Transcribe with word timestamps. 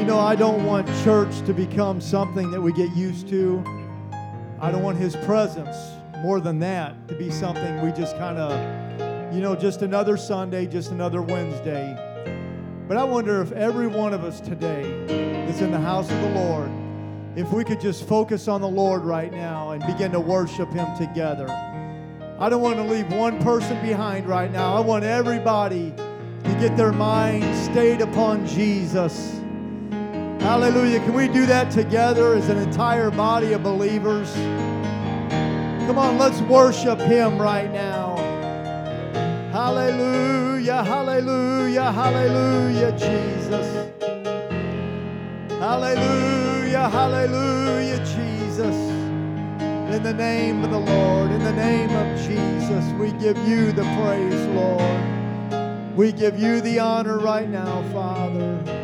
You 0.00 0.06
know, 0.06 0.18
I 0.18 0.34
don't 0.34 0.64
want 0.64 0.86
church 1.04 1.42
to 1.42 1.52
become 1.52 2.00
something 2.00 2.50
that 2.52 2.60
we 2.60 2.72
get 2.72 2.90
used 2.96 3.28
to. 3.28 3.62
I 4.58 4.70
don't 4.70 4.82
want 4.82 4.96
His 4.96 5.14
presence, 5.14 5.76
more 6.22 6.40
than 6.40 6.58
that, 6.60 7.06
to 7.08 7.14
be 7.14 7.30
something 7.30 7.82
we 7.84 7.92
just 7.92 8.16
kind 8.16 8.38
of, 8.38 9.34
you 9.34 9.42
know, 9.42 9.54
just 9.54 9.82
another 9.82 10.16
Sunday, 10.16 10.66
just 10.66 10.90
another 10.90 11.20
Wednesday. 11.20 11.94
But 12.88 12.96
I 12.96 13.04
wonder 13.04 13.42
if 13.42 13.52
every 13.52 13.88
one 13.88 14.14
of 14.14 14.24
us 14.24 14.40
today 14.40 15.44
that's 15.46 15.60
in 15.60 15.70
the 15.70 15.78
house 15.78 16.10
of 16.10 16.18
the 16.22 16.30
Lord, 16.30 16.70
if 17.36 17.52
we 17.52 17.62
could 17.62 17.78
just 17.78 18.08
focus 18.08 18.48
on 18.48 18.62
the 18.62 18.68
Lord 18.68 19.02
right 19.02 19.30
now 19.30 19.72
and 19.72 19.84
begin 19.86 20.12
to 20.12 20.20
worship 20.20 20.72
Him 20.72 20.88
together. 20.96 21.46
I 22.38 22.48
don't 22.48 22.62
want 22.62 22.76
to 22.76 22.84
leave 22.84 23.12
one 23.12 23.38
person 23.42 23.78
behind 23.82 24.26
right 24.26 24.50
now. 24.50 24.74
I 24.74 24.80
want 24.80 25.04
everybody 25.04 25.90
to 25.90 26.56
get 26.58 26.74
their 26.78 26.90
mind 26.90 27.44
stayed 27.70 28.00
upon 28.00 28.46
Jesus. 28.46 29.39
Hallelujah. 30.40 31.00
Can 31.00 31.12
we 31.12 31.28
do 31.28 31.44
that 31.46 31.70
together 31.70 32.34
as 32.34 32.48
an 32.48 32.56
entire 32.56 33.10
body 33.10 33.52
of 33.52 33.62
believers? 33.62 34.32
Come 35.86 35.98
on, 35.98 36.16
let's 36.16 36.40
worship 36.40 36.98
Him 36.98 37.38
right 37.38 37.70
now. 37.70 38.16
Hallelujah, 39.52 40.82
hallelujah, 40.82 41.92
hallelujah, 41.92 42.92
Jesus. 42.92 43.92
Hallelujah, 45.58 46.88
hallelujah, 46.88 47.98
Jesus. 47.98 48.76
In 49.94 50.02
the 50.02 50.14
name 50.14 50.64
of 50.64 50.70
the 50.70 50.78
Lord, 50.78 51.32
in 51.32 51.44
the 51.44 51.52
name 51.52 51.90
of 51.90 52.16
Jesus, 52.26 52.84
we 52.92 53.12
give 53.18 53.36
you 53.46 53.72
the 53.72 53.82
praise, 53.82 54.46
Lord. 54.54 55.96
We 55.96 56.12
give 56.12 56.38
you 56.38 56.62
the 56.62 56.78
honor 56.78 57.18
right 57.18 57.48
now, 57.48 57.82
Father. 57.92 58.79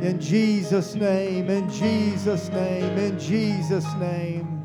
In 0.00 0.20
Jesus' 0.20 0.94
name, 0.94 1.50
in 1.50 1.68
Jesus' 1.68 2.48
name, 2.50 2.96
in 2.98 3.18
Jesus' 3.18 3.92
name. 3.94 4.64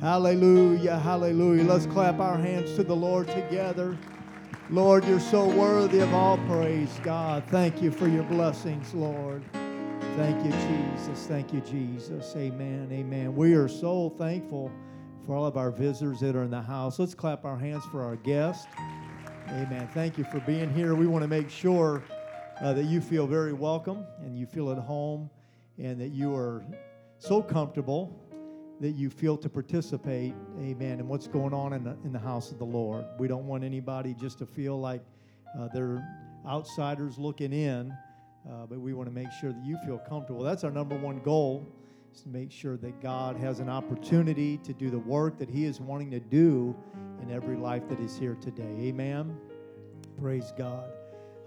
Hallelujah, 0.00 0.98
hallelujah. 0.98 1.62
Let's 1.62 1.86
clap 1.86 2.18
our 2.18 2.36
hands 2.36 2.74
to 2.74 2.82
the 2.82 2.94
Lord 2.94 3.28
together. 3.28 3.96
Lord, 4.68 5.04
you're 5.04 5.20
so 5.20 5.46
worthy 5.46 6.00
of 6.00 6.12
all 6.12 6.38
praise, 6.48 6.98
God. 7.04 7.44
Thank 7.48 7.80
you 7.80 7.92
for 7.92 8.08
your 8.08 8.24
blessings, 8.24 8.92
Lord. 8.92 9.44
Thank 10.16 10.44
you, 10.44 10.50
Jesus. 10.50 11.26
Thank 11.26 11.52
you, 11.52 11.60
Jesus. 11.60 12.34
Amen. 12.36 12.88
Amen. 12.90 13.36
We 13.36 13.54
are 13.54 13.68
so 13.68 14.12
thankful 14.18 14.72
for 15.24 15.36
all 15.36 15.46
of 15.46 15.56
our 15.56 15.70
visitors 15.70 16.18
that 16.20 16.34
are 16.34 16.42
in 16.42 16.50
the 16.50 16.62
house. 16.62 16.98
Let's 16.98 17.14
clap 17.14 17.44
our 17.44 17.56
hands 17.56 17.84
for 17.92 18.02
our 18.02 18.16
guests. 18.16 18.66
Amen. 19.48 19.88
Thank 19.94 20.18
you 20.18 20.24
for 20.24 20.40
being 20.40 20.74
here. 20.74 20.96
We 20.96 21.06
want 21.06 21.22
to 21.22 21.28
make 21.28 21.50
sure 21.50 22.02
uh, 22.60 22.72
that 22.72 22.84
you 22.84 23.00
feel 23.00 23.26
very 23.26 23.52
welcome 23.52 24.04
and 24.20 24.38
you 24.38 24.46
feel 24.46 24.70
at 24.70 24.78
home 24.78 25.30
and 25.78 26.00
that 26.00 26.12
you 26.12 26.34
are 26.34 26.64
so 27.18 27.42
comfortable 27.42 28.22
that 28.80 28.92
you 28.92 29.08
feel 29.08 29.36
to 29.38 29.48
participate, 29.48 30.34
amen, 30.60 31.00
in 31.00 31.08
what's 31.08 31.26
going 31.26 31.54
on 31.54 31.72
in 31.72 31.84
the, 31.84 31.96
in 32.04 32.12
the 32.12 32.18
house 32.18 32.52
of 32.52 32.58
the 32.58 32.64
Lord. 32.64 33.04
We 33.18 33.26
don't 33.26 33.46
want 33.46 33.64
anybody 33.64 34.14
just 34.14 34.38
to 34.38 34.46
feel 34.46 34.78
like 34.78 35.02
uh, 35.58 35.68
they're 35.72 36.06
outsiders 36.46 37.18
looking 37.18 37.52
in 37.52 37.96
uh, 38.48 38.66
but 38.66 38.80
we 38.80 38.94
want 38.94 39.08
to 39.08 39.14
make 39.14 39.32
sure 39.32 39.52
that 39.52 39.64
you 39.64 39.76
feel 39.84 39.98
comfortable. 39.98 40.42
That's 40.42 40.62
our 40.62 40.70
number 40.70 40.96
one 40.96 41.18
goal, 41.20 41.66
is 42.14 42.22
to 42.22 42.28
make 42.28 42.52
sure 42.52 42.76
that 42.76 43.00
God 43.00 43.36
has 43.36 43.58
an 43.58 43.68
opportunity 43.68 44.58
to 44.58 44.72
do 44.72 44.88
the 44.88 44.98
work 44.98 45.38
that 45.38 45.50
He 45.50 45.64
is 45.64 45.80
wanting 45.80 46.10
to 46.12 46.20
do 46.20 46.76
in 47.22 47.30
every 47.30 47.56
life 47.56 47.88
that 47.88 47.98
is 47.98 48.16
here 48.16 48.36
today. 48.40 48.76
Amen. 48.80 49.36
Praise 50.20 50.52
God. 50.56 50.95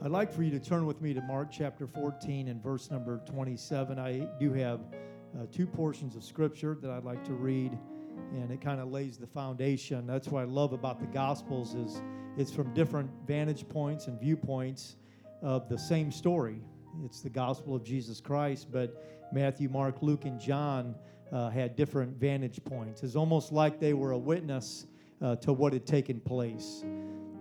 I'd 0.02 0.12
like 0.12 0.32
for 0.32 0.44
you 0.44 0.52
to 0.52 0.62
turn 0.62 0.86
with 0.86 1.02
me 1.02 1.14
to 1.14 1.22
Mark 1.22 1.50
chapter 1.52 1.86
14 1.86 2.48
and 2.48 2.64
verse 2.64 2.90
number 2.90 3.20
27. 3.26 4.00
I 4.00 4.30
do 4.40 4.54
have 4.54 4.80
uh, 5.38 5.46
two 5.52 5.68
portions 5.68 6.16
of 6.16 6.24
scripture 6.24 6.78
that 6.82 6.90
I'd 6.90 7.04
like 7.04 7.26
to 7.26 7.34
read, 7.34 7.78
and 8.32 8.50
it 8.50 8.62
kind 8.62 8.80
of 8.80 8.92
lays 8.92 9.18
the 9.18 9.28
foundation. 9.28 10.08
That's 10.08 10.30
what 10.30 10.40
I 10.40 10.46
love 10.46 10.72
about 10.72 11.02
the 11.02 11.06
Gospels 11.08 11.76
is 11.76 12.02
it's 12.38 12.50
from 12.50 12.74
different 12.74 13.12
vantage 13.28 13.68
points 13.68 14.08
and 14.08 14.18
viewpoints 14.18 14.96
of 15.42 15.68
the 15.68 15.78
same 15.78 16.14
story. 16.14 16.62
It's 17.04 17.20
the 17.20 17.30
gospel 17.30 17.76
of 17.76 17.84
Jesus 17.84 18.22
Christ, 18.22 18.72
but 18.72 19.30
Matthew, 19.34 19.68
Mark, 19.68 20.02
Luke, 20.02 20.24
and 20.24 20.40
John 20.40 20.96
uh, 21.34 21.50
had 21.50 21.76
different 21.76 22.16
vantage 22.16 22.64
points. 22.64 23.04
It's 23.04 23.18
almost 23.18 23.52
like 23.52 23.82
they 23.82 23.94
were 23.94 24.12
a 24.12 24.18
witness 24.18 24.86
uh, 25.22 25.36
to 25.38 25.52
what 25.52 25.74
had 25.74 25.86
taken 25.86 26.22
place. 26.22 26.86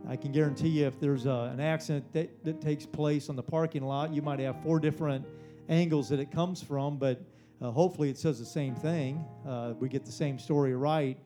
I 0.09 0.17
can 0.17 0.33
guarantee 0.33 0.69
you, 0.69 0.87
if 0.87 0.99
there's 0.99 1.27
a, 1.27 1.51
an 1.53 1.61
accident 1.61 2.13
that, 2.15 2.45
that 2.45 2.61
takes 2.61 2.87
place 2.87 3.29
on 3.29 3.37
the 3.37 3.43
parking 3.43 3.85
lot, 3.85 4.13
you 4.13 4.23
might 4.23 4.41
have 4.41 4.61
four 4.63 4.81
different 4.81 5.27
angles 5.69 6.09
that 6.09 6.19
it 6.19 6.31
comes 6.31 6.63
from, 6.63 6.97
but 6.97 7.21
uh, 7.61 7.71
hopefully 7.71 8.09
it 8.09 8.17
says 8.17 8.39
the 8.39 8.47
same 8.47 8.75
thing. 8.75 9.25
Uh, 9.47 9.75
we 9.79 9.89
get 9.89 10.05
the 10.07 10.13
same 10.13 10.39
story 10.39 10.75
right, 10.75 11.19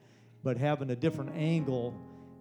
but 0.43 0.57
having 0.57 0.91
a 0.91 0.97
different 0.97 1.31
angle 1.37 1.95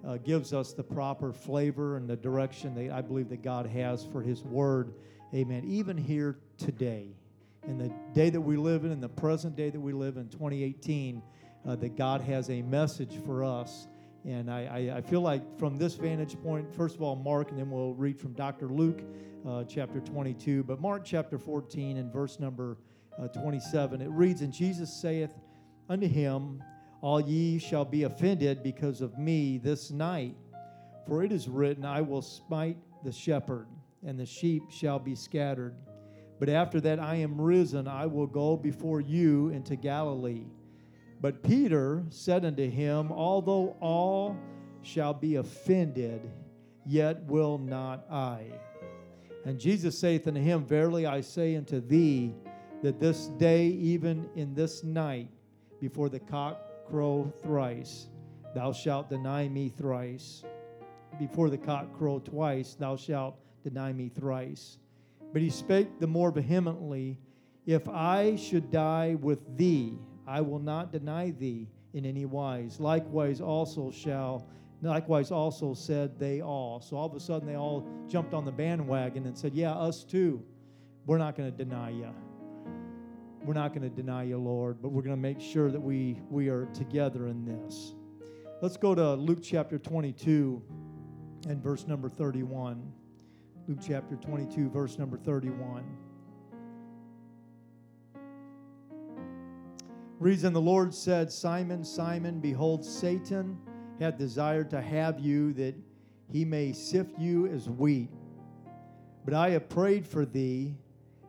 uh, 0.05 0.17
gives 0.17 0.51
us 0.51 0.73
the 0.73 0.83
proper 0.83 1.31
flavor 1.31 1.97
and 1.97 2.09
the 2.09 2.15
direction 2.15 2.73
that 2.73 2.91
I 2.91 3.01
believe 3.01 3.29
that 3.29 3.43
God 3.43 3.67
has 3.67 4.03
for 4.11 4.21
His 4.21 4.43
Word 4.43 4.93
Amen. 5.33 5.63
Even 5.65 5.95
here 5.95 6.35
today, 6.57 7.07
in 7.65 7.77
the 7.77 7.89
day 8.13 8.29
that 8.29 8.41
we 8.41 8.57
live 8.57 8.83
in, 8.83 8.91
in 8.91 8.99
the 8.99 9.07
present 9.07 9.55
day 9.55 9.69
that 9.69 9.79
we 9.79 9.93
live 9.93 10.17
in, 10.17 10.27
2018, 10.27 11.21
uh, 11.65 11.75
that 11.77 11.95
God 11.95 12.19
has 12.19 12.49
a 12.49 12.61
message 12.63 13.17
for 13.25 13.45
us. 13.45 13.87
And 14.25 14.51
I, 14.51 14.89
I, 14.91 14.97
I, 14.97 15.01
feel 15.01 15.21
like 15.21 15.41
from 15.57 15.77
this 15.77 15.95
vantage 15.95 16.39
point, 16.41 16.71
first 16.75 16.95
of 16.95 17.01
all, 17.01 17.15
Mark, 17.15 17.49
and 17.49 17.59
then 17.59 17.71
we'll 17.71 17.95
read 17.95 18.19
from 18.19 18.33
Dr. 18.33 18.67
Luke, 18.67 19.01
uh, 19.47 19.63
chapter 19.63 19.99
22. 19.99 20.63
But 20.63 20.79
Mark 20.79 21.03
chapter 21.03 21.39
14 21.39 21.97
and 21.97 22.13
verse 22.13 22.39
number 22.39 22.77
uh, 23.19 23.27
27, 23.29 24.01
it 24.01 24.09
reads, 24.09 24.41
And 24.41 24.53
Jesus 24.53 24.93
saith 24.93 25.31
unto 25.89 26.07
him, 26.07 26.63
All 27.01 27.19
ye 27.19 27.57
shall 27.57 27.85
be 27.85 28.03
offended 28.03 28.61
because 28.61 29.01
of 29.01 29.17
me 29.17 29.57
this 29.57 29.89
night. 29.89 30.35
For 31.07 31.23
it 31.23 31.31
is 31.31 31.47
written, 31.47 31.83
I 31.83 32.01
will 32.01 32.21
smite 32.21 32.77
the 33.03 33.11
shepherd 33.11 33.67
and 34.05 34.19
the 34.19 34.25
sheep 34.25 34.63
shall 34.69 34.99
be 34.99 35.15
scattered. 35.15 35.75
But 36.39 36.49
after 36.49 36.81
that 36.81 36.99
I 36.99 37.15
am 37.15 37.39
risen, 37.39 37.87
I 37.87 38.07
will 38.07 38.27
go 38.27 38.57
before 38.57 38.99
you 38.99 39.49
into 39.49 39.75
Galilee. 39.75 40.45
But 41.21 41.43
Peter 41.43 42.03
said 42.09 42.45
unto 42.45 42.67
him, 42.67 43.11
Although 43.11 43.77
all 43.79 44.35
shall 44.81 45.13
be 45.13 45.35
offended, 45.35 46.31
yet 46.83 47.23
will 47.25 47.59
not 47.59 48.05
I. 48.09 48.47
And 49.45 49.59
Jesus 49.59 49.97
saith 49.97 50.27
unto 50.27 50.41
him, 50.41 50.65
Verily 50.65 51.05
I 51.05 51.21
say 51.21 51.55
unto 51.55 51.79
thee, 51.79 52.33
that 52.81 52.99
this 52.99 53.27
day, 53.37 53.67
even 53.67 54.27
in 54.35 54.55
this 54.55 54.83
night, 54.83 55.29
before 55.79 56.09
the 56.09 56.19
cock 56.19 56.59
crow 56.87 57.31
thrice, 57.43 58.07
thou 58.55 58.71
shalt 58.71 59.07
deny 59.09 59.47
me 59.47 59.69
thrice. 59.69 60.43
Before 61.19 61.51
the 61.51 61.57
cock 61.57 61.95
crow 61.95 62.17
twice, 62.17 62.73
thou 62.73 62.95
shalt 62.95 63.37
deny 63.63 63.93
me 63.93 64.09
thrice. 64.09 64.79
But 65.31 65.43
he 65.43 65.51
spake 65.51 65.99
the 65.99 66.07
more 66.07 66.31
vehemently, 66.31 67.19
If 67.67 67.87
I 67.87 68.35
should 68.35 68.71
die 68.71 69.15
with 69.21 69.55
thee, 69.55 69.99
I 70.27 70.41
will 70.41 70.59
not 70.59 70.91
deny 70.91 71.31
thee 71.31 71.67
in 71.93 72.05
any 72.05 72.25
wise. 72.25 72.79
Likewise 72.79 73.41
also 73.41 73.91
shall, 73.91 74.47
likewise 74.81 75.31
also 75.31 75.73
said 75.73 76.19
they 76.19 76.41
all. 76.41 76.81
So 76.81 76.97
all 76.97 77.07
of 77.07 77.15
a 77.15 77.19
sudden 77.19 77.47
they 77.47 77.55
all 77.55 77.87
jumped 78.07 78.33
on 78.33 78.45
the 78.45 78.51
bandwagon 78.51 79.25
and 79.25 79.37
said, 79.37 79.53
Yeah, 79.53 79.73
us 79.73 80.03
too. 80.03 80.43
We're 81.05 81.17
not 81.17 81.35
going 81.35 81.51
to 81.51 81.57
deny 81.57 81.89
you. 81.89 82.13
We're 83.43 83.55
not 83.55 83.73
going 83.73 83.89
to 83.89 83.95
deny 83.95 84.23
you, 84.23 84.37
Lord, 84.37 84.81
but 84.81 84.89
we're 84.89 85.01
going 85.01 85.15
to 85.15 85.21
make 85.21 85.41
sure 85.41 85.71
that 85.71 85.79
we, 85.79 86.19
we 86.29 86.47
are 86.49 86.65
together 86.67 87.27
in 87.27 87.43
this. 87.43 87.95
Let's 88.61 88.77
go 88.77 88.93
to 88.93 89.15
Luke 89.15 89.39
chapter 89.41 89.79
22 89.79 90.61
and 91.49 91.63
verse 91.63 91.87
number 91.87 92.07
31. 92.07 92.91
Luke 93.67 93.79
chapter 93.85 94.15
22, 94.15 94.69
verse 94.69 94.99
number 94.99 95.17
31. 95.17 95.83
Reason 100.21 100.53
the 100.53 100.61
Lord 100.61 100.93
said, 100.93 101.31
Simon, 101.31 101.83
Simon, 101.83 102.39
behold, 102.39 102.85
Satan 102.85 103.57
hath 103.99 104.19
desired 104.19 104.69
to 104.69 104.79
have 104.79 105.19
you 105.19 105.51
that 105.53 105.73
he 106.31 106.45
may 106.45 106.73
sift 106.73 107.17
you 107.17 107.47
as 107.47 107.67
wheat. 107.67 108.11
But 109.25 109.33
I 109.33 109.49
have 109.49 109.67
prayed 109.67 110.05
for 110.05 110.23
thee 110.23 110.75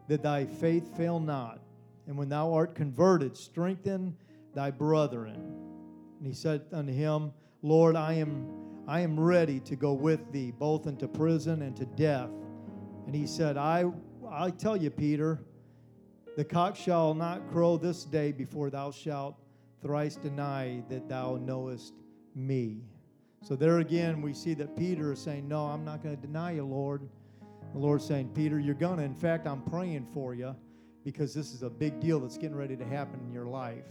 that 0.09 0.23
thy 0.23 0.45
faith 0.45 0.95
fail 0.95 1.19
not. 1.21 1.63
And 2.07 2.19
when 2.19 2.29
thou 2.29 2.53
art 2.53 2.75
converted, 2.75 3.35
strengthen 3.35 4.15
thy 4.55 4.71
brethren. 4.71 5.37
And 6.19 6.27
he 6.27 6.35
said 6.35 6.67
unto 6.71 6.93
him, 6.93 7.33
Lord, 7.63 7.97
I 7.97 8.13
am 8.13 8.47
I 8.87 9.01
am 9.01 9.19
ready 9.19 9.59
to 9.61 9.75
go 9.75 9.95
with 9.95 10.31
thee 10.33 10.51
both 10.51 10.87
into 10.87 11.09
prison 11.09 11.63
and 11.63 11.75
to 11.79 11.87
death. 11.87 12.29
And 13.07 13.15
he 13.15 13.27
said, 13.27 13.57
I, 13.57 13.91
I 14.31 14.51
tell 14.51 14.77
you, 14.77 14.91
Peter, 14.91 15.41
the 16.37 16.45
cock 16.45 16.77
shall 16.77 17.15
not 17.15 17.51
crow 17.51 17.77
this 17.77 18.05
day 18.05 18.33
before 18.33 18.71
thou 18.71 18.91
shalt 18.91 19.37
thrice 19.83 20.17
deny 20.17 20.83
that 20.89 21.09
thou 21.09 21.37
knowest 21.37 21.95
me. 22.35 22.83
So 23.43 23.57
there 23.57 23.79
again, 23.81 24.23
we 24.23 24.33
see 24.33 24.55
that 24.55 24.77
Peter 24.77 25.13
is 25.13 25.21
saying, 25.21 25.49
No, 25.49 25.67
I'm 25.67 25.85
not 25.85 26.03
going 26.03 26.15
to 26.15 26.21
deny 26.21 26.53
you, 26.53 26.65
Lord. 26.65 27.09
The 27.73 27.79
Lord's 27.79 28.05
saying, 28.05 28.31
Peter, 28.35 28.59
you're 28.59 28.75
going 28.75 28.99
to. 28.99 29.03
In 29.03 29.15
fact, 29.15 29.47
I'm 29.47 29.63
praying 29.63 30.07
for 30.13 30.35
you. 30.35 30.55
because 31.05 31.35
this 31.35 31.53
is 31.53 31.63
a 31.63 31.71
big 31.71 32.01
deal 32.01 32.21
that's 32.21 32.39
getting 32.39 32.57
ready 32.57 32.77
to 32.77 32.85
happen 32.85 33.21
in 33.27 33.33
your 33.33 33.47
life. 33.47 33.85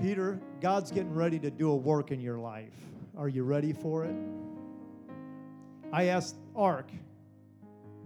Peter, 0.00 0.40
God's 0.60 0.90
getting 0.90 1.14
ready 1.14 1.38
to 1.38 1.50
do 1.50 1.70
a 1.70 1.76
work 1.76 2.10
in 2.10 2.20
your 2.20 2.38
life. 2.38 2.72
Are 3.18 3.28
you 3.28 3.44
ready 3.44 3.72
for 3.72 4.04
it? 4.06 4.16
I 5.92 6.04
asked 6.04 6.36
Ark, 6.56 6.90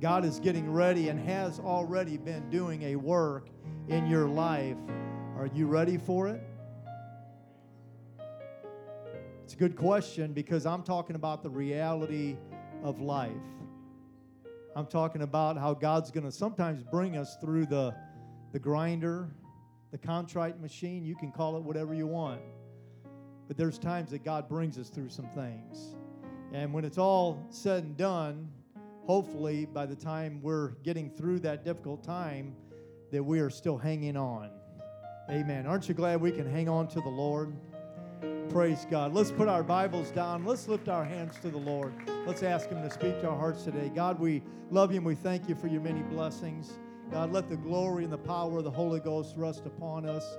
God 0.00 0.24
is 0.24 0.40
getting 0.40 0.70
ready 0.70 1.08
and 1.08 1.18
has 1.20 1.60
already 1.60 2.16
been 2.16 2.50
doing 2.50 2.82
a 2.82 2.96
work 2.96 3.48
in 3.88 4.06
your 4.06 4.26
life. 4.26 4.76
Are 5.36 5.48
you 5.54 5.66
ready 5.66 5.96
for 5.96 6.28
it? 6.28 6.42
It's 9.44 9.54
a 9.54 9.56
good 9.56 9.76
question 9.76 10.32
because 10.32 10.66
I'm 10.66 10.82
talking 10.82 11.16
about 11.16 11.42
the 11.42 11.50
reality 11.50 12.36
of 12.82 13.00
life. 13.00 13.30
I'm 14.74 14.86
talking 14.86 15.22
about 15.22 15.56
how 15.56 15.74
God's 15.74 16.10
going 16.10 16.24
to 16.24 16.32
sometimes 16.32 16.82
bring 16.82 17.16
us 17.16 17.36
through 17.36 17.66
the, 17.66 17.94
the 18.52 18.58
grinder, 18.58 19.28
the 19.92 19.98
contrite 19.98 20.60
machine. 20.60 21.04
You 21.04 21.14
can 21.14 21.30
call 21.30 21.56
it 21.56 21.62
whatever 21.62 21.94
you 21.94 22.06
want. 22.06 22.40
But 23.46 23.56
there's 23.56 23.78
times 23.78 24.10
that 24.10 24.24
God 24.24 24.48
brings 24.48 24.78
us 24.78 24.88
through 24.88 25.10
some 25.10 25.28
things. 25.28 25.94
And 26.52 26.72
when 26.72 26.84
it's 26.84 26.98
all 26.98 27.46
said 27.50 27.84
and 27.84 27.96
done, 27.96 28.48
hopefully 29.06 29.66
by 29.66 29.86
the 29.86 29.94
time 29.94 30.40
we're 30.42 30.70
getting 30.82 31.10
through 31.10 31.40
that 31.40 31.64
difficult 31.64 32.02
time, 32.02 32.54
that 33.10 33.22
we 33.22 33.40
are 33.40 33.50
still 33.50 33.76
hanging 33.76 34.16
on. 34.16 34.50
Amen. 35.30 35.66
Aren't 35.66 35.88
you 35.88 35.94
glad 35.94 36.20
we 36.20 36.32
can 36.32 36.50
hang 36.50 36.68
on 36.68 36.88
to 36.88 37.00
the 37.00 37.08
Lord? 37.08 37.54
Praise 38.50 38.86
God. 38.90 39.12
Let's 39.12 39.30
put 39.30 39.48
our 39.48 39.62
Bibles 39.62 40.10
down. 40.10 40.44
Let's 40.44 40.68
lift 40.68 40.88
our 40.88 41.04
hands 41.04 41.38
to 41.40 41.50
the 41.50 41.58
Lord. 41.58 41.92
Let's 42.26 42.42
ask 42.42 42.68
Him 42.68 42.82
to 42.82 42.90
speak 42.90 43.20
to 43.20 43.28
our 43.28 43.36
hearts 43.36 43.64
today. 43.64 43.90
God, 43.94 44.18
we 44.18 44.42
love 44.70 44.90
you 44.90 44.98
and 44.98 45.06
we 45.06 45.14
thank 45.14 45.48
you 45.48 45.54
for 45.54 45.66
your 45.66 45.80
many 45.80 46.02
blessings. 46.02 46.78
God, 47.10 47.32
let 47.32 47.48
the 47.48 47.56
glory 47.56 48.04
and 48.04 48.12
the 48.12 48.18
power 48.18 48.58
of 48.58 48.64
the 48.64 48.70
Holy 48.70 49.00
Ghost 49.00 49.34
rest 49.36 49.66
upon 49.66 50.06
us. 50.06 50.36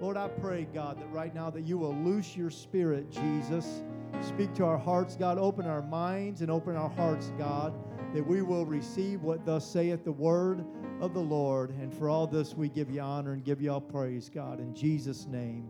Lord, 0.00 0.16
I 0.16 0.28
pray, 0.28 0.66
God, 0.72 1.00
that 1.00 1.10
right 1.12 1.34
now 1.34 1.50
that 1.50 1.62
you 1.62 1.78
will 1.78 1.94
loose 1.94 2.36
your 2.36 2.50
spirit, 2.50 3.10
Jesus. 3.10 3.82
Speak 4.20 4.54
to 4.54 4.64
our 4.64 4.78
hearts, 4.78 5.16
God. 5.16 5.38
Open 5.38 5.66
our 5.66 5.82
minds 5.82 6.40
and 6.40 6.50
open 6.50 6.76
our 6.76 6.88
hearts, 6.88 7.32
God, 7.38 7.74
that 8.14 8.26
we 8.26 8.40
will 8.42 8.64
receive 8.64 9.22
what 9.22 9.44
thus 9.44 9.70
saith 9.70 10.02
the 10.04 10.12
word 10.12 10.64
of 11.00 11.12
the 11.12 11.20
Lord. 11.20 11.70
And 11.70 11.92
for 11.92 12.08
all 12.08 12.26
this, 12.26 12.54
we 12.54 12.68
give 12.68 12.90
you 12.90 13.00
honor 13.00 13.32
and 13.34 13.44
give 13.44 13.60
you 13.60 13.70
all 13.70 13.80
praise, 13.80 14.30
God. 14.30 14.60
In 14.60 14.74
Jesus' 14.74 15.26
name, 15.26 15.68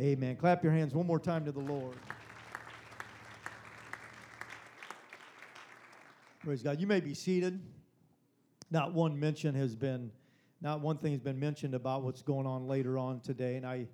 amen. 0.00 0.36
Clap 0.36 0.62
your 0.62 0.72
hands 0.72 0.94
one 0.94 1.06
more 1.06 1.18
time 1.18 1.44
to 1.44 1.52
the 1.52 1.60
Lord. 1.60 1.96
Praise 6.44 6.62
God. 6.62 6.80
You 6.80 6.86
may 6.86 7.00
be 7.00 7.14
seated. 7.14 7.60
Not 8.70 8.92
one 8.92 9.18
mention 9.18 9.54
has 9.56 9.74
been, 9.74 10.12
not 10.60 10.80
one 10.80 10.98
thing 10.98 11.12
has 11.12 11.20
been 11.20 11.38
mentioned 11.38 11.74
about 11.74 12.02
what's 12.02 12.22
going 12.22 12.46
on 12.46 12.66
later 12.66 12.98
on 12.98 13.20
today, 13.20 13.56
and 13.56 13.66
I, 13.66 13.86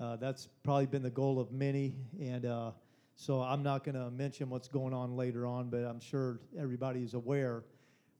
uh, 0.00 0.16
that's 0.16 0.48
probably 0.62 0.86
been 0.86 1.02
the 1.02 1.10
goal 1.10 1.38
of 1.38 1.52
many, 1.52 1.94
and 2.20 2.46
uh, 2.46 2.70
so 3.14 3.40
I'm 3.40 3.62
not 3.62 3.84
going 3.84 3.94
to 3.94 4.10
mention 4.10 4.50
what's 4.50 4.68
going 4.68 4.92
on 4.92 5.16
later 5.16 5.46
on, 5.46 5.70
but 5.70 5.84
I'm 5.84 6.00
sure 6.00 6.40
everybody 6.58 7.02
is 7.02 7.14
aware. 7.14 7.64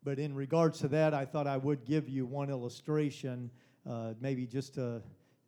But 0.02 0.18
in 0.18 0.34
regards 0.34 0.78
to 0.80 0.88
that, 0.88 1.14
I 1.14 1.24
thought 1.24 1.46
I 1.46 1.56
would 1.56 1.84
give 1.84 2.08
you 2.08 2.26
one 2.26 2.50
illustration, 2.50 3.50
uh, 3.88 4.14
maybe 4.20 4.46
just 4.46 4.74
to 4.74 5.02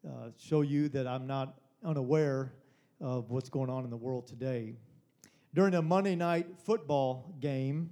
uh, 0.07 0.31
show 0.39 0.63
you 0.63 0.89
that 0.91 1.07
I'm 1.07 1.27
not 1.27 1.61
unaware 1.85 2.53
of 3.01 3.31
what's 3.31 3.49
going 3.49 3.71
on 3.71 3.85
in 3.85 3.91
the 3.91 3.97
world 3.97 4.27
today. 4.27 4.75
During 5.55 5.75
a 5.75 5.83
Monday 5.83 6.17
night 6.17 6.47
football 6.65 7.35
game, 7.41 7.91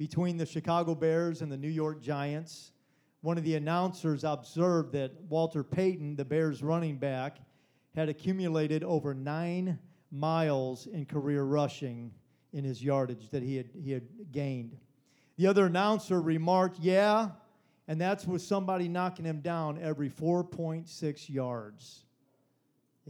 between 0.00 0.38
the 0.38 0.46
Chicago 0.46 0.94
Bears 0.94 1.42
and 1.42 1.52
the 1.52 1.58
New 1.58 1.68
York 1.68 2.00
Giants. 2.00 2.72
One 3.20 3.36
of 3.36 3.44
the 3.44 3.56
announcers 3.56 4.24
observed 4.24 4.92
that 4.92 5.12
Walter 5.28 5.62
Payton, 5.62 6.16
the 6.16 6.24
Bears 6.24 6.62
running 6.62 6.96
back, 6.96 7.36
had 7.94 8.08
accumulated 8.08 8.82
over 8.82 9.12
nine 9.12 9.78
miles 10.10 10.86
in 10.86 11.06
career 11.06 11.42
rushing 11.42 12.12
in 12.52 12.64
his 12.64 12.82
yardage 12.82 13.28
that 13.30 13.42
he 13.42 13.56
had, 13.56 13.70
he 13.82 13.92
had 13.92 14.06
gained. 14.32 14.76
The 15.36 15.46
other 15.46 15.66
announcer 15.66 16.20
remarked, 16.20 16.78
Yeah, 16.80 17.30
and 17.88 18.00
that's 18.00 18.26
with 18.26 18.42
somebody 18.42 18.88
knocking 18.88 19.24
him 19.24 19.40
down 19.40 19.78
every 19.80 20.10
4.6 20.10 21.30
yards. 21.30 22.04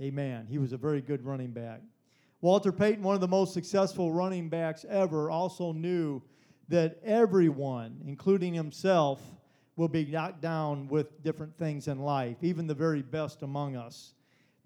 Amen. 0.01 0.47
He 0.49 0.59
was 0.59 0.73
a 0.73 0.77
very 0.77 1.01
good 1.01 1.25
running 1.25 1.51
back. 1.51 1.81
Walter 2.41 2.73
Payton, 2.73 3.03
one 3.03 3.15
of 3.15 3.21
the 3.21 3.29
most 3.29 3.53
successful 3.53 4.13
running 4.13 4.49
backs 4.49 4.87
ever, 4.89 5.31
also 5.31 5.73
knew 5.73 6.23
that 6.69 6.99
everyone, 7.05 8.01
including 8.07 8.55
himself, 8.55 9.21
will 9.77 9.89
be 9.89 10.07
knocked 10.07 10.41
down 10.41 10.89
with 10.89 11.23
different 11.23 11.57
things 11.59 11.89
in 11.89 11.99
life, 11.99 12.39
even 12.43 12.67
the 12.67 12.75
very 12.75 13.03
best 13.03 13.43
among 13.43 13.77
us. 13.77 14.15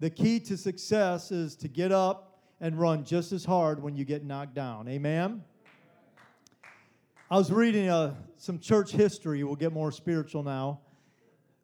The 0.01 0.09
key 0.09 0.41
to 0.41 0.57
success 0.57 1.31
is 1.31 1.55
to 1.57 1.69
get 1.69 1.93
up 1.93 2.41
and 2.59 2.77
run 2.77 3.05
just 3.05 3.31
as 3.31 3.45
hard 3.45 3.81
when 3.81 3.95
you 3.95 4.03
get 4.03 4.25
knocked 4.25 4.53
down. 4.53 4.89
Amen? 4.89 5.41
I 7.31 7.37
was 7.37 7.49
reading 7.49 7.87
uh, 7.87 8.13
some 8.35 8.59
church 8.59 8.91
history. 8.91 9.41
We'll 9.45 9.55
get 9.55 9.71
more 9.71 9.93
spiritual 9.93 10.43
now 10.43 10.81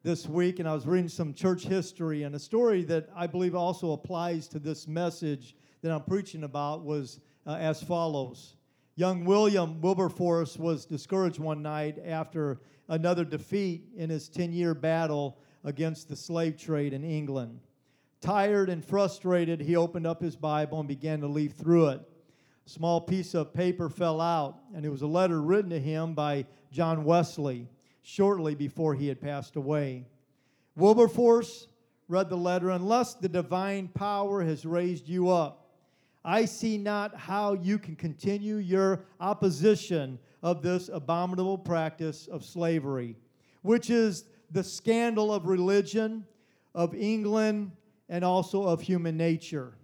this 0.02 0.26
week, 0.26 0.60
and 0.60 0.68
I 0.68 0.74
was 0.74 0.86
reading 0.86 1.10
some 1.10 1.34
church 1.34 1.64
history, 1.64 2.22
and 2.22 2.34
a 2.34 2.38
story 2.38 2.84
that 2.84 3.10
I 3.14 3.26
believe 3.26 3.54
also 3.54 3.92
applies 3.92 4.48
to 4.48 4.58
this 4.58 4.88
message 4.88 5.54
that 5.82 5.92
I'm 5.92 6.02
preaching 6.02 6.44
about 6.44 6.84
was 6.84 7.20
uh, 7.46 7.56
as 7.60 7.82
follows. 7.82 8.56
Young 8.96 9.26
William 9.26 9.78
Wilberforce 9.82 10.56
was 10.56 10.86
discouraged 10.86 11.38
one 11.38 11.60
night 11.60 11.98
after 12.02 12.60
another 12.88 13.26
defeat 13.26 13.88
in 13.94 14.08
his 14.08 14.30
10 14.30 14.54
year 14.54 14.74
battle 14.74 15.38
against 15.64 16.08
the 16.08 16.16
slave 16.16 16.56
trade 16.56 16.94
in 16.94 17.04
England. 17.04 17.60
Tired 18.22 18.70
and 18.70 18.84
frustrated, 18.84 19.60
he 19.60 19.74
opened 19.74 20.06
up 20.06 20.22
his 20.22 20.36
Bible 20.36 20.78
and 20.78 20.88
began 20.88 21.20
to 21.20 21.26
leaf 21.26 21.54
through 21.54 21.88
it. 21.88 22.00
A 22.64 22.70
small 22.70 23.00
piece 23.00 23.34
of 23.34 23.52
paper 23.52 23.88
fell 23.88 24.20
out, 24.20 24.60
and 24.74 24.86
it 24.86 24.90
was 24.90 25.02
a 25.02 25.08
letter 25.08 25.42
written 25.42 25.70
to 25.70 25.80
him 25.80 26.14
by 26.14 26.46
John 26.70 27.02
Wesley 27.02 27.68
shortly 28.02 28.54
before 28.54 28.94
he 28.94 29.08
had 29.08 29.20
passed 29.20 29.56
away. 29.56 30.06
Wilberforce 30.76 31.66
read 32.06 32.28
the 32.30 32.36
letter 32.36 32.70
Unless 32.70 33.14
the 33.14 33.28
divine 33.28 33.88
power 33.88 34.40
has 34.44 34.64
raised 34.64 35.08
you 35.08 35.28
up, 35.28 35.70
I 36.24 36.44
see 36.44 36.78
not 36.78 37.16
how 37.16 37.54
you 37.54 37.76
can 37.76 37.96
continue 37.96 38.56
your 38.56 39.04
opposition 39.18 40.20
of 40.44 40.62
this 40.62 40.88
abominable 40.88 41.58
practice 41.58 42.28
of 42.28 42.44
slavery, 42.44 43.16
which 43.62 43.90
is 43.90 44.26
the 44.52 44.62
scandal 44.62 45.34
of 45.34 45.46
religion, 45.46 46.24
of 46.72 46.94
England, 46.94 47.72
and 48.08 48.24
also 48.24 48.64
of 48.64 48.80
human 48.80 49.16
nature. 49.16 49.74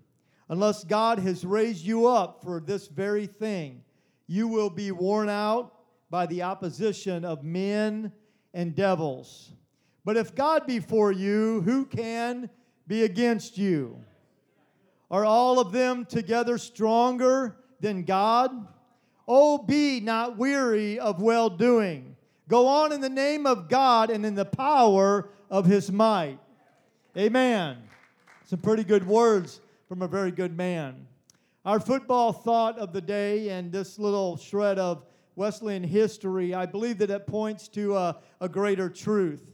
Unless 0.49 0.85
God 0.85 1.19
has 1.19 1.45
raised 1.45 1.85
you 1.85 2.07
up 2.07 2.43
for 2.43 2.61
this 2.61 2.89
very 2.89 3.27
thing, 3.27 3.83
you 4.27 4.49
will 4.49 4.71
be 4.71 4.91
worn 4.91 5.29
out 5.29 5.75
by 6.11 6.27
the 6.27 6.43
opposition 6.43 7.25
of 7.25 7.45
men 7.45 8.13
and 8.55 8.75
devils. 8.75 9.53
But 10.05 10.17
if 10.17 10.35
God 10.35 10.67
be 10.67 10.81
for 10.81 11.13
you, 11.13 11.61
who 11.63 11.85
can 11.85 12.49
be 12.87 13.05
against 13.05 13.59
you? 13.59 14.03
Are 15.11 15.25
all 15.25 15.59
of 15.59 15.73
them 15.73 16.05
together 16.05 16.59
stronger 16.59 17.57
than 17.81 18.05
God? 18.05 18.51
Oh, 19.27 19.59
be 19.59 20.01
not 20.01 20.39
weary 20.39 20.99
of 20.99 21.21
well 21.21 21.51
doing. 21.51 22.17
Go 22.49 22.67
on 22.67 22.93
in 22.93 23.03
the 23.03 23.11
name 23.11 23.47
of 23.47 23.69
God 23.69 24.11
and 24.11 24.25
in 24.25 24.35
the 24.35 24.47
power 24.47 25.29
of 25.51 25.67
his 25.67 25.93
might. 25.93 26.39
Amen. 27.17 27.77
Some 28.49 28.61
pretty 28.61 28.83
good 28.83 29.07
words 29.07 29.61
from 29.91 30.01
a 30.01 30.09
very 30.09 30.31
good 30.31 30.57
man. 30.57 31.07
Our 31.67 31.79
football 31.79 32.33
thought 32.33 32.79
of 32.79 32.95
the 32.95 33.01
day 33.03 33.51
and 33.51 33.71
this 33.71 33.99
little 33.99 34.39
shred 34.39 34.79
of 34.79 35.05
Wesleyan 35.37 35.85
history, 35.85 36.55
I 36.55 36.65
believe 36.65 36.97
that 37.01 37.11
it 37.11 37.27
points 37.27 37.69
to 37.69 37.95
a, 37.95 38.17
a 38.41 38.49
greater 38.49 38.89
truth 38.89 39.45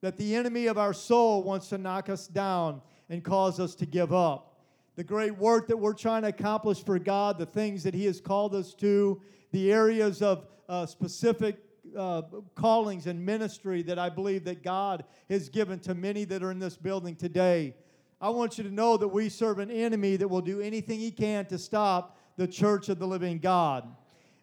that 0.00 0.16
the 0.16 0.36
enemy 0.36 0.68
of 0.68 0.78
our 0.78 0.92
soul 0.92 1.42
wants 1.42 1.70
to 1.70 1.78
knock 1.78 2.08
us 2.08 2.28
down 2.28 2.82
and 3.10 3.24
cause 3.24 3.58
us 3.58 3.74
to 3.74 3.84
give 3.84 4.12
up 4.12 4.60
the 4.94 5.02
great 5.02 5.36
work 5.36 5.66
that 5.66 5.76
we're 5.76 5.92
trying 5.92 6.22
to 6.22 6.28
accomplish 6.28 6.84
for 6.84 7.00
God, 7.00 7.38
the 7.38 7.46
things 7.46 7.82
that 7.82 7.94
He 7.94 8.04
has 8.04 8.20
called 8.20 8.54
us 8.54 8.74
to, 8.74 9.20
the 9.50 9.72
areas 9.72 10.22
of 10.22 10.46
uh, 10.68 10.86
specific 10.86 11.56
uh, 11.96 12.22
callings 12.54 13.08
and 13.08 13.26
ministry 13.26 13.82
that 13.82 13.98
I 13.98 14.08
believe 14.08 14.44
that 14.44 14.62
God 14.62 15.02
has 15.28 15.48
given 15.48 15.80
to 15.80 15.96
many 15.96 16.22
that 16.26 16.44
are 16.44 16.52
in 16.52 16.60
this 16.60 16.76
building 16.76 17.16
today. 17.16 17.74
I 18.20 18.30
want 18.30 18.58
you 18.58 18.64
to 18.64 18.70
know 18.70 18.96
that 18.96 19.08
we 19.08 19.28
serve 19.28 19.58
an 19.58 19.70
enemy 19.70 20.16
that 20.16 20.28
will 20.28 20.40
do 20.40 20.60
anything 20.60 21.00
he 21.00 21.10
can 21.10 21.46
to 21.46 21.58
stop 21.58 22.18
the 22.36 22.46
church 22.46 22.88
of 22.88 22.98
the 22.98 23.06
living 23.06 23.38
God. 23.38 23.86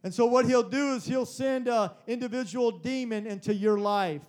And 0.04 0.14
so, 0.14 0.26
what 0.26 0.46
he'll 0.46 0.70
do 0.70 0.96
is 0.96 1.06
he'll 1.06 1.26
send 1.26 1.68
an 1.68 1.92
individual 2.08 2.72
demon 2.72 3.26
into 3.26 3.54
your 3.54 3.80
life. 3.80 4.26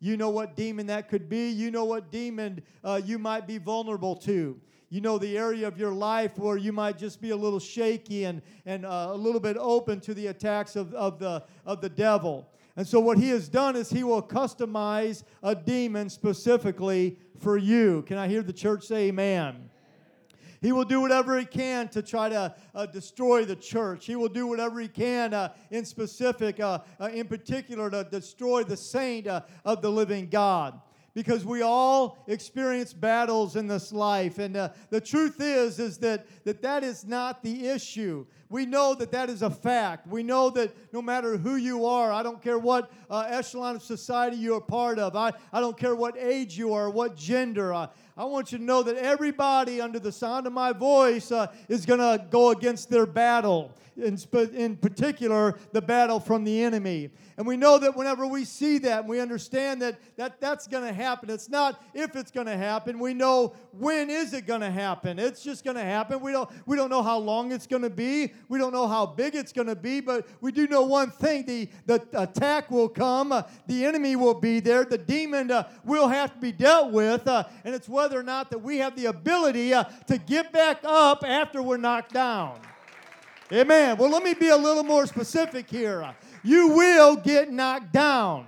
You 0.00 0.16
know 0.16 0.30
what 0.30 0.56
demon 0.56 0.86
that 0.86 1.08
could 1.08 1.28
be. 1.28 1.50
You 1.50 1.70
know 1.70 1.84
what 1.84 2.10
demon 2.10 2.62
uh, 2.82 3.00
you 3.04 3.18
might 3.18 3.46
be 3.46 3.58
vulnerable 3.58 4.16
to 4.16 4.60
you 4.90 5.00
know 5.00 5.18
the 5.18 5.36
area 5.36 5.68
of 5.68 5.78
your 5.78 5.92
life 5.92 6.38
where 6.38 6.56
you 6.56 6.72
might 6.72 6.96
just 6.96 7.20
be 7.20 7.30
a 7.30 7.36
little 7.36 7.58
shaky 7.58 8.24
and, 8.24 8.40
and 8.64 8.86
uh, 8.86 9.08
a 9.10 9.16
little 9.16 9.40
bit 9.40 9.56
open 9.58 10.00
to 10.00 10.14
the 10.14 10.28
attacks 10.28 10.76
of, 10.76 10.94
of, 10.94 11.18
the, 11.18 11.42
of 11.66 11.80
the 11.80 11.88
devil. 11.88 12.48
And 12.78 12.86
so, 12.86 13.00
what 13.00 13.18
he 13.18 13.30
has 13.30 13.48
done 13.48 13.74
is 13.74 13.90
he 13.90 14.04
will 14.04 14.22
customize 14.22 15.24
a 15.42 15.52
demon 15.52 16.08
specifically 16.08 17.18
for 17.40 17.56
you. 17.58 18.02
Can 18.02 18.18
I 18.18 18.28
hear 18.28 18.40
the 18.40 18.52
church 18.52 18.86
say 18.86 19.08
amen? 19.08 19.68
He 20.62 20.70
will 20.70 20.84
do 20.84 21.00
whatever 21.00 21.36
he 21.36 21.44
can 21.44 21.88
to 21.88 22.02
try 22.02 22.28
to 22.28 22.54
uh, 22.76 22.86
destroy 22.86 23.44
the 23.44 23.56
church. 23.56 24.06
He 24.06 24.14
will 24.14 24.28
do 24.28 24.46
whatever 24.46 24.78
he 24.78 24.86
can 24.86 25.34
uh, 25.34 25.54
in 25.72 25.84
specific, 25.84 26.60
uh, 26.60 26.78
uh 27.00 27.06
in 27.06 27.26
particular, 27.26 27.90
to 27.90 28.04
destroy 28.04 28.62
the 28.62 28.76
saint 28.76 29.26
uh, 29.26 29.40
of 29.64 29.82
the 29.82 29.90
living 29.90 30.28
God 30.28 30.80
because 31.14 31.44
we 31.44 31.62
all 31.62 32.16
experience 32.28 32.92
battles 32.92 33.56
in 33.56 33.66
this 33.66 33.92
life 33.92 34.38
and 34.38 34.56
uh, 34.56 34.68
the 34.90 35.00
truth 35.00 35.40
is 35.40 35.80
is 35.80 35.98
that, 35.98 36.28
that 36.44 36.62
that 36.62 36.84
is 36.84 37.04
not 37.04 37.42
the 37.42 37.66
issue 37.66 38.24
we 38.50 38.64
know 38.64 38.94
that 38.94 39.12
that 39.12 39.28
is 39.28 39.42
a 39.42 39.50
fact 39.50 40.06
we 40.06 40.22
know 40.22 40.50
that 40.50 40.74
no 40.92 41.02
matter 41.02 41.36
who 41.36 41.56
you 41.56 41.86
are 41.86 42.12
i 42.12 42.22
don't 42.22 42.42
care 42.42 42.58
what 42.58 42.90
uh, 43.10 43.26
echelon 43.28 43.76
of 43.76 43.82
society 43.82 44.36
you're 44.36 44.58
a 44.58 44.60
part 44.60 44.98
of 44.98 45.16
I, 45.16 45.32
I 45.52 45.60
don't 45.60 45.76
care 45.76 45.94
what 45.94 46.16
age 46.16 46.56
you 46.56 46.72
are 46.74 46.90
what 46.90 47.16
gender 47.16 47.74
I, 47.74 47.88
I 48.18 48.24
want 48.24 48.50
you 48.50 48.58
to 48.58 48.64
know 48.64 48.82
that 48.82 48.96
everybody 48.96 49.80
under 49.80 50.00
the 50.00 50.10
sound 50.10 50.48
of 50.48 50.52
my 50.52 50.72
voice 50.72 51.30
uh, 51.30 51.52
is 51.68 51.86
going 51.86 52.00
to 52.00 52.26
go 52.30 52.50
against 52.50 52.90
their 52.90 53.06
battle 53.06 53.72
in, 53.96 54.18
in 54.54 54.76
particular 54.76 55.56
the 55.70 55.80
battle 55.80 56.18
from 56.18 56.42
the 56.42 56.62
enemy. 56.62 57.10
And 57.36 57.46
we 57.46 57.56
know 57.56 57.78
that 57.78 57.96
whenever 57.96 58.26
we 58.26 58.44
see 58.44 58.78
that 58.78 59.00
and 59.00 59.08
we 59.08 59.20
understand 59.20 59.82
that, 59.82 60.00
that 60.16 60.40
that's 60.40 60.66
going 60.66 60.84
to 60.84 60.92
happen, 60.92 61.30
it's 61.30 61.48
not 61.48 61.80
if 61.94 62.16
it's 62.16 62.32
going 62.32 62.48
to 62.48 62.56
happen. 62.56 62.98
We 62.98 63.14
know 63.14 63.54
when 63.70 64.10
is 64.10 64.32
it 64.32 64.46
going 64.46 64.62
to 64.62 64.70
happen. 64.70 65.20
It's 65.20 65.44
just 65.44 65.64
going 65.64 65.76
to 65.76 65.84
happen. 65.84 66.20
We 66.20 66.32
don't, 66.32 66.50
we 66.66 66.76
don't 66.76 66.90
know 66.90 67.04
how 67.04 67.18
long 67.18 67.52
it's 67.52 67.68
going 67.68 67.82
to 67.82 67.90
be. 67.90 68.32
We 68.48 68.58
don't 68.58 68.72
know 68.72 68.86
how 68.86 69.06
big 69.06 69.34
it's 69.34 69.52
going 69.52 69.68
to 69.68 69.76
be, 69.76 70.00
but 70.00 70.26
we 70.40 70.52
do 70.52 70.66
know 70.66 70.82
one 70.82 71.10
thing. 71.10 71.44
The, 71.44 71.68
the 71.86 72.22
attack 72.22 72.70
will 72.70 72.88
come. 72.88 73.32
Uh, 73.32 73.42
the 73.66 73.84
enemy 73.84 74.16
will 74.16 74.34
be 74.34 74.60
there. 74.60 74.84
The 74.84 74.98
demon 74.98 75.50
uh, 75.50 75.68
will 75.84 76.08
have 76.08 76.34
to 76.34 76.38
be 76.38 76.52
dealt 76.52 76.92
with. 76.92 77.26
Uh, 77.26 77.44
and 77.64 77.74
it's 77.74 77.88
whether 77.88 78.18
or 78.18 78.22
not 78.22 78.50
that 78.50 78.58
we 78.58 78.78
have 78.78 78.96
the 78.96 79.06
ability 79.06 79.74
uh, 79.74 79.84
to 80.06 80.18
get 80.18 80.52
back 80.52 80.80
up 80.84 81.24
after 81.26 81.62
we're 81.62 81.76
knocked 81.76 82.12
down. 82.12 82.60
Amen. 83.52 83.96
Well, 83.96 84.10
let 84.10 84.22
me 84.22 84.34
be 84.34 84.50
a 84.50 84.56
little 84.56 84.84
more 84.84 85.06
specific 85.06 85.70
here. 85.70 86.14
You 86.42 86.68
will 86.68 87.16
get 87.16 87.50
knocked 87.50 87.92
down. 87.92 88.46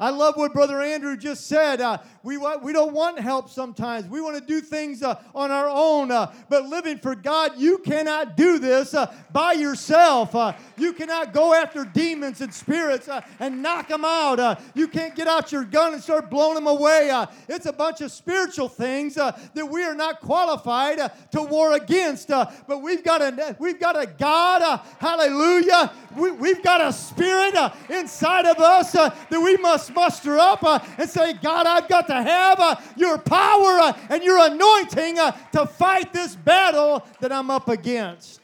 I 0.00 0.10
love 0.10 0.36
what 0.36 0.52
Brother 0.52 0.80
Andrew 0.80 1.16
just 1.16 1.46
said. 1.46 1.80
Uh, 1.80 1.98
we, 2.24 2.36
we 2.36 2.72
don't 2.72 2.92
want 2.92 3.20
help 3.20 3.48
sometimes. 3.48 4.06
We 4.06 4.20
want 4.20 4.36
to 4.36 4.44
do 4.44 4.60
things 4.60 5.04
uh, 5.04 5.20
on 5.34 5.52
our 5.52 5.68
own. 5.68 6.10
Uh, 6.10 6.32
but 6.48 6.66
living 6.66 6.98
for 6.98 7.14
God, 7.14 7.52
you 7.58 7.78
cannot 7.78 8.36
do 8.36 8.58
this 8.58 8.94
uh, 8.94 9.14
by 9.32 9.52
yourself. 9.52 10.34
Uh, 10.34 10.54
you 10.76 10.94
cannot 10.94 11.32
go 11.32 11.54
after 11.54 11.84
demons 11.84 12.40
and 12.40 12.52
spirits 12.52 13.08
uh, 13.08 13.20
and 13.38 13.62
knock 13.62 13.86
them 13.86 14.04
out. 14.04 14.60
you 14.74 14.88
can't 14.88 15.14
get 15.14 15.28
out 15.28 15.52
your 15.52 15.64
gun 15.64 15.92
and 15.92 16.02
start 16.02 16.28
blowing 16.28 16.56
them 16.56 16.66
away. 16.66 17.10
it's 17.48 17.66
a 17.66 17.72
bunch 17.72 18.00
of 18.00 18.10
spiritual 18.10 18.68
things 18.68 19.14
that 19.14 19.68
we 19.70 19.84
are 19.84 19.94
not 19.94 20.20
qualified 20.20 20.98
to 21.30 21.42
war 21.42 21.74
against. 21.74 22.28
but 22.28 22.82
we've 22.82 23.04
got 23.04 23.22
a, 23.22 23.56
we've 23.60 23.78
got 23.78 24.00
a 24.00 24.06
God, 24.06 24.80
hallelujah. 24.98 25.92
We, 26.16 26.32
we've 26.32 26.62
got 26.62 26.80
a 26.80 26.92
spirit 26.92 27.54
inside 27.90 28.46
of 28.46 28.58
us 28.58 28.92
that 28.92 29.12
we 29.30 29.56
must 29.58 29.83
muster 29.90 30.38
up 30.38 30.62
uh, 30.62 30.78
and 30.98 31.08
say, 31.08 31.34
God, 31.34 31.66
I've 31.66 31.88
got 31.88 32.06
to 32.08 32.22
have 32.22 32.60
uh, 32.60 32.76
your 32.96 33.18
power 33.18 33.78
uh, 33.80 33.98
and 34.08 34.22
your 34.22 34.38
anointing 34.38 35.18
uh, 35.18 35.32
to 35.52 35.66
fight 35.66 36.12
this 36.12 36.36
battle 36.36 37.06
that 37.20 37.32
I'm 37.32 37.50
up 37.50 37.68
against. 37.68 38.43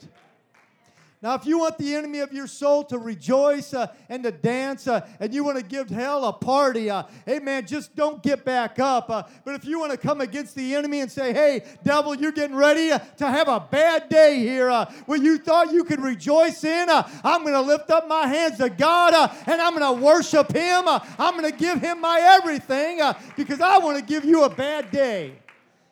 Now, 1.22 1.34
if 1.34 1.44
you 1.44 1.58
want 1.58 1.76
the 1.76 1.94
enemy 1.94 2.20
of 2.20 2.32
your 2.32 2.46
soul 2.46 2.82
to 2.84 2.96
rejoice 2.96 3.74
uh, 3.74 3.88
and 4.08 4.22
to 4.22 4.30
dance, 4.30 4.86
uh, 4.86 5.06
and 5.20 5.34
you 5.34 5.44
want 5.44 5.58
to 5.58 5.62
give 5.62 5.90
hell 5.90 6.24
a 6.24 6.32
party, 6.32 6.88
uh, 6.88 7.02
man, 7.26 7.66
just 7.66 7.94
don't 7.94 8.22
get 8.22 8.42
back 8.42 8.78
up. 8.78 9.10
Uh, 9.10 9.24
but 9.44 9.54
if 9.54 9.66
you 9.66 9.78
want 9.78 9.92
to 9.92 9.98
come 9.98 10.22
against 10.22 10.54
the 10.54 10.74
enemy 10.74 11.00
and 11.00 11.12
say, 11.12 11.34
hey, 11.34 11.62
devil, 11.84 12.14
you're 12.14 12.32
getting 12.32 12.56
ready 12.56 12.90
uh, 12.90 12.98
to 13.18 13.26
have 13.26 13.48
a 13.48 13.60
bad 13.60 14.08
day 14.08 14.38
here, 14.38 14.70
uh, 14.70 14.90
where 15.04 15.18
you 15.18 15.36
thought 15.36 15.70
you 15.70 15.84
could 15.84 16.00
rejoice 16.00 16.64
in, 16.64 16.88
I'm 16.88 17.42
going 17.42 17.52
to 17.52 17.60
lift 17.60 17.90
up 17.90 18.08
my 18.08 18.26
hands 18.26 18.56
to 18.56 18.70
God 18.70 19.12
and 19.46 19.60
I'm 19.60 19.76
going 19.76 19.94
to 19.94 20.02
worship 20.02 20.50
Him. 20.52 20.84
I'm 20.88 21.38
going 21.38 21.52
to 21.52 21.56
give 21.56 21.82
Him 21.82 22.00
my 22.00 22.18
everything 22.40 23.00
because 23.36 23.60
I 23.60 23.76
want 23.76 23.98
to 23.98 24.04
give 24.04 24.24
you 24.24 24.44
a 24.44 24.48
bad 24.48 24.90
day. 24.90 25.34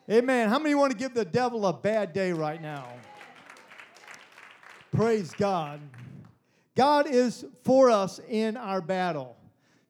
Amen. 0.09 0.49
How 0.49 0.57
many 0.57 0.73
want 0.73 0.91
to 0.91 0.97
give 0.97 1.13
the 1.13 1.23
devil 1.23 1.67
a 1.67 1.73
bad 1.73 2.13
day 2.13 2.31
right 2.33 2.59
now? 2.59 2.87
Praise 4.91 5.31
God. 5.37 5.79
God 6.75 7.07
is 7.07 7.45
for 7.63 7.89
us 7.89 8.19
in 8.27 8.57
our 8.57 8.81
battle. 8.81 9.35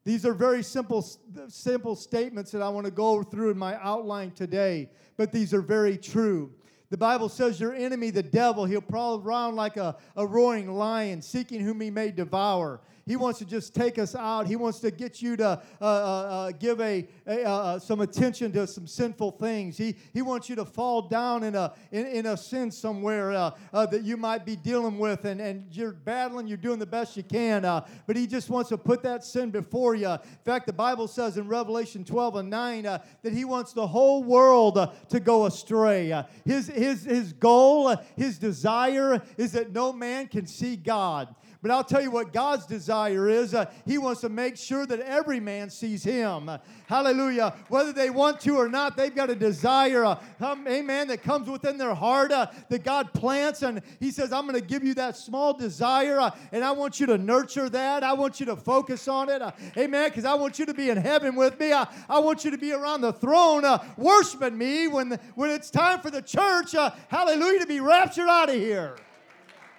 These 0.03 0.25
are 0.25 0.34
very 0.34 0.63
simple, 0.63 1.06
simple 1.48 1.96
statements 1.96 2.51
that 2.51 2.62
I 2.62 2.70
want 2.70 2.86
to 2.86 2.91
go 2.91 3.22
through 3.24 3.51
in 3.51 3.58
my 3.58 3.75
outline 3.75 4.32
today, 4.32 4.89
but 5.18 5.32
these 5.32 5.53
are 5.53 5.62
very 5.62 5.98
true. 5.98 6.51
The 6.89 6.98
Bible 6.98 7.29
says 7.29 7.60
your 7.60 7.75
enemy, 7.75 8.10
the 8.10 8.24
devil, 8.24 8.65
he'll 8.65 8.82
prowl 8.82 9.22
around 9.24 9.56
like 9.56 9.77
a, 9.77 9.96
a 10.15 10.25
roaring 10.25 10.72
lion, 10.72 11.22
seeking 11.22 11.60
whom 11.62 11.79
he 11.79 11.91
may 11.91 12.10
devour. 12.10 12.82
He 13.10 13.16
wants 13.16 13.39
to 13.39 13.46
just 13.46 13.74
take 13.74 13.98
us 13.98 14.13
out. 14.13 14.46
He 14.46 14.56
wants 14.56 14.80
to 14.82 14.92
get 14.92 15.20
you 15.20 15.36
to 15.38 15.48
uh, 15.48 15.60
uh, 15.82 15.86
uh 15.86 16.51
give 16.51 16.80
a, 16.80 17.08
a 17.25 17.44
uh, 17.44 17.50
uh, 17.50 17.80
some 17.80 18.01
attention 18.01 18.51
to 18.51 18.68
some 18.68 18.86
sinful 18.86 19.32
things. 19.32 19.80
He, 19.80 19.96
he 20.13 20.22
wants 20.22 20.48
you 20.48 20.56
to 20.58 20.63
fall 20.63 21.01
down 21.01 21.44
in 21.44 21.56
a, 21.56 21.74
in, 21.92 22.06
in 22.06 22.25
a 22.28 22.38
sin 22.38 22.70
somewhere 22.70 23.32
that 23.74 24.04
you 24.04 24.16
might 24.16 24.46
be 24.46 24.56
dealing 24.56 25.00
with, 25.00 25.25
and, 25.25 25.42
and 25.42 25.66
you're 25.72 25.94
battling, 25.94 26.46
you're 26.48 26.58
doing 26.58 26.78
the 26.78 26.86
best 26.86 27.18
you 27.18 27.24
can, 27.24 27.63
but 27.63 28.16
he 28.16 28.28
just 28.28 28.48
wants 28.48 28.70
to 28.70 28.78
put 28.78 29.01
that 29.01 29.24
sin 29.24 29.50
before 29.50 29.96
you. 29.96 30.12
In 30.12 30.20
fact, 30.46 30.68
the 30.68 30.74
Bible 30.74 31.08
says 31.08 31.38
in 31.38 31.48
Revelation 31.48 32.06
12 32.06 32.36
and 32.36 32.50
9 32.51 32.84
that 32.84 33.01
he 33.24 33.44
wants 33.44 33.74
the 33.74 33.88
whole 33.88 34.24
world 34.24 34.88
to 35.10 35.20
go 35.20 35.48
astray. 35.48 36.24
his, 36.46 36.68
his, 36.68 37.06
his 37.06 37.34
goal, 37.34 37.96
his 38.16 38.38
desire 38.38 39.20
is 39.36 39.54
that 39.54 39.74
no 39.74 39.92
man 39.92 40.28
can 40.28 40.46
see 40.46 40.75
God. 40.75 41.34
But 41.62 41.72
I'll 41.72 41.84
tell 41.84 42.01
you 42.01 42.10
what 42.10 42.32
God's 42.32 42.66
desire 42.66 43.28
is. 43.28 43.54
Uh, 43.54 43.66
he 43.86 43.98
wants 43.98 44.22
to 44.22 44.30
make 44.30 44.56
sure 44.56 44.86
that 44.86 45.01
every 45.01 45.42
man 45.42 45.70
sees 45.70 46.06
Him. 46.06 46.50
Hallelujah. 46.88 47.54
Whether 47.68 47.92
they 47.92 48.10
want 48.10 48.39
to 48.42 48.56
or 48.56 48.70
not, 48.70 48.96
they've 48.96 49.13
got 49.13 49.30
a 49.30 49.36
desire, 49.36 50.06
uh, 50.06 50.20
um, 50.39 50.66
amen, 50.70 51.10
that 51.10 51.22
comes 51.22 51.50
within 51.50 51.78
their 51.78 51.94
heart 51.94 52.32
uh, 52.32 52.48
that 52.70 52.86
God 52.86 53.12
plants. 53.13 53.62
And 53.62 53.82
He 54.00 54.10
says, 54.10 54.32
I'm 54.32 54.48
going 54.48 54.60
to 54.60 54.66
give 54.66 54.86
you 54.86 54.94
that 54.94 55.18
small 55.18 55.54
desire, 55.54 56.22
uh, 56.22 56.32
and 56.54 56.63
I 56.63 56.72
want 56.72 57.01
you 57.01 57.06
to 57.08 57.18
nurture 57.18 57.68
that. 57.70 58.06
I 58.06 58.13
want 58.13 58.39
you 58.39 58.46
to 58.46 58.56
focus 58.56 59.10
on 59.10 59.28
it. 59.28 59.42
Uh, 59.42 59.51
amen. 59.78 60.10
Because 60.10 60.24
I 60.24 60.36
want 60.36 60.60
you 60.60 60.66
to 60.66 60.74
be 60.74 60.89
in 60.89 60.98
heaven 60.98 61.36
with 61.36 61.60
me. 61.60 61.74
I 61.74 62.20
want 62.20 62.46
you 62.46 62.51
to 62.51 62.58
be 62.58 62.72
around 62.72 63.01
the 63.01 63.12
throne 63.12 63.66
worshiping 63.98 64.58
me 64.58 64.88
when, 64.88 65.20
when 65.36 65.50
it's 65.50 65.70
time 65.70 66.00
for 66.00 66.10
the 66.10 66.22
church, 66.22 66.74
hallelujah, 67.10 67.60
to 67.60 67.68
be 67.68 67.82
raptured 67.82 68.30
out 68.30 68.50
of 68.50 68.56
here. 68.56 68.96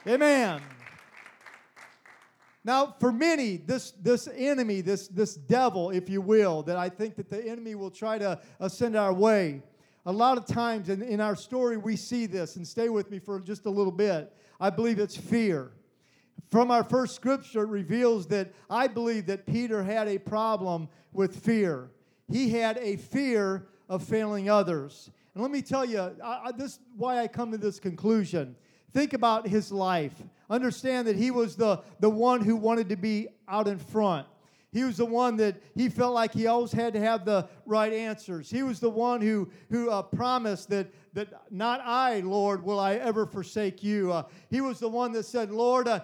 Amen. 0.06 0.60
Now, 2.62 2.94
for 3.00 3.10
many, 3.10 3.56
this, 3.56 3.92
this 3.92 4.28
enemy, 4.34 4.82
this, 4.82 5.08
this 5.08 5.34
devil, 5.34 5.90
if 5.90 6.10
you 6.10 6.20
will, 6.20 6.62
that 6.64 6.76
I 6.76 6.90
think 6.90 7.16
that 7.16 7.30
the 7.30 7.42
enemy 7.42 7.74
will 7.74 7.90
try 7.90 8.18
to 8.18 8.38
send 8.68 8.96
our 8.96 9.12
way, 9.14 9.62
a 10.06 10.12
lot 10.12 10.38
of 10.38 10.46
times 10.46 10.88
in, 10.88 11.02
in 11.02 11.20
our 11.20 11.36
story 11.36 11.76
we 11.76 11.96
see 11.96 12.26
this, 12.26 12.56
and 12.56 12.66
stay 12.66 12.88
with 12.88 13.10
me 13.10 13.18
for 13.18 13.40
just 13.40 13.66
a 13.66 13.70
little 13.70 13.92
bit. 13.92 14.34
I 14.58 14.70
believe 14.70 14.98
it's 14.98 15.16
fear. 15.16 15.72
From 16.50 16.70
our 16.70 16.84
first 16.84 17.14
scripture, 17.14 17.62
it 17.62 17.68
reveals 17.68 18.26
that 18.26 18.52
I 18.68 18.88
believe 18.88 19.26
that 19.26 19.46
Peter 19.46 19.82
had 19.82 20.08
a 20.08 20.18
problem 20.18 20.88
with 21.12 21.36
fear. 21.36 21.90
He 22.30 22.50
had 22.50 22.76
a 22.78 22.96
fear 22.96 23.68
of 23.88 24.02
failing 24.02 24.50
others. 24.50 25.10
And 25.34 25.42
let 25.42 25.52
me 25.52 25.62
tell 25.62 25.84
you, 25.84 26.00
I, 26.22 26.40
I, 26.46 26.52
this 26.52 26.78
why 26.96 27.18
I 27.18 27.28
come 27.28 27.52
to 27.52 27.58
this 27.58 27.78
conclusion. 27.78 28.56
Think 28.92 29.12
about 29.12 29.47
his 29.47 29.70
life. 29.70 30.14
Understand 30.49 31.06
that 31.06 31.16
he 31.16 31.30
was 31.30 31.56
the, 31.56 31.80
the 32.00 32.11
one 32.11 32.42
who 32.42 32.56
wanted 32.56 32.88
to 32.88 32.97
be 32.97 33.28
out 33.49 33.68
in 33.68 33.78
front. 33.78 34.26
He 34.73 34.85
was 34.85 34.99
the 34.99 35.06
one 35.06 35.37
that 35.38 35.56
he 35.75 35.88
felt 35.88 36.14
like 36.14 36.32
he 36.32 36.47
always 36.47 36.70
had 36.70 36.92
to 36.92 37.00
have 37.00 37.25
the 37.25 37.49
right 37.66 37.92
answers. 37.92 38.50
He 38.50 38.62
was 38.62 38.78
the 38.78 38.90
one 38.90 39.20
who, 39.20 39.50
who 39.68 39.90
uh, 39.90 40.02
promised 40.02 40.70
that, 40.70 40.92
that 41.12 41.28
not 41.50 41.80
I, 41.80 42.20
Lord, 42.20 42.62
will 42.62 42.78
I 42.78 42.94
ever 42.94 43.26
forsake 43.26 43.82
you. 43.82 44.12
Uh, 44.12 44.25
he 44.49 44.61
was 44.61 44.78
the 44.78 44.88
one 44.88 45.11
that 45.12 45.25
said, 45.25 45.50
Lord, 45.50 45.88
uh, 45.88 46.00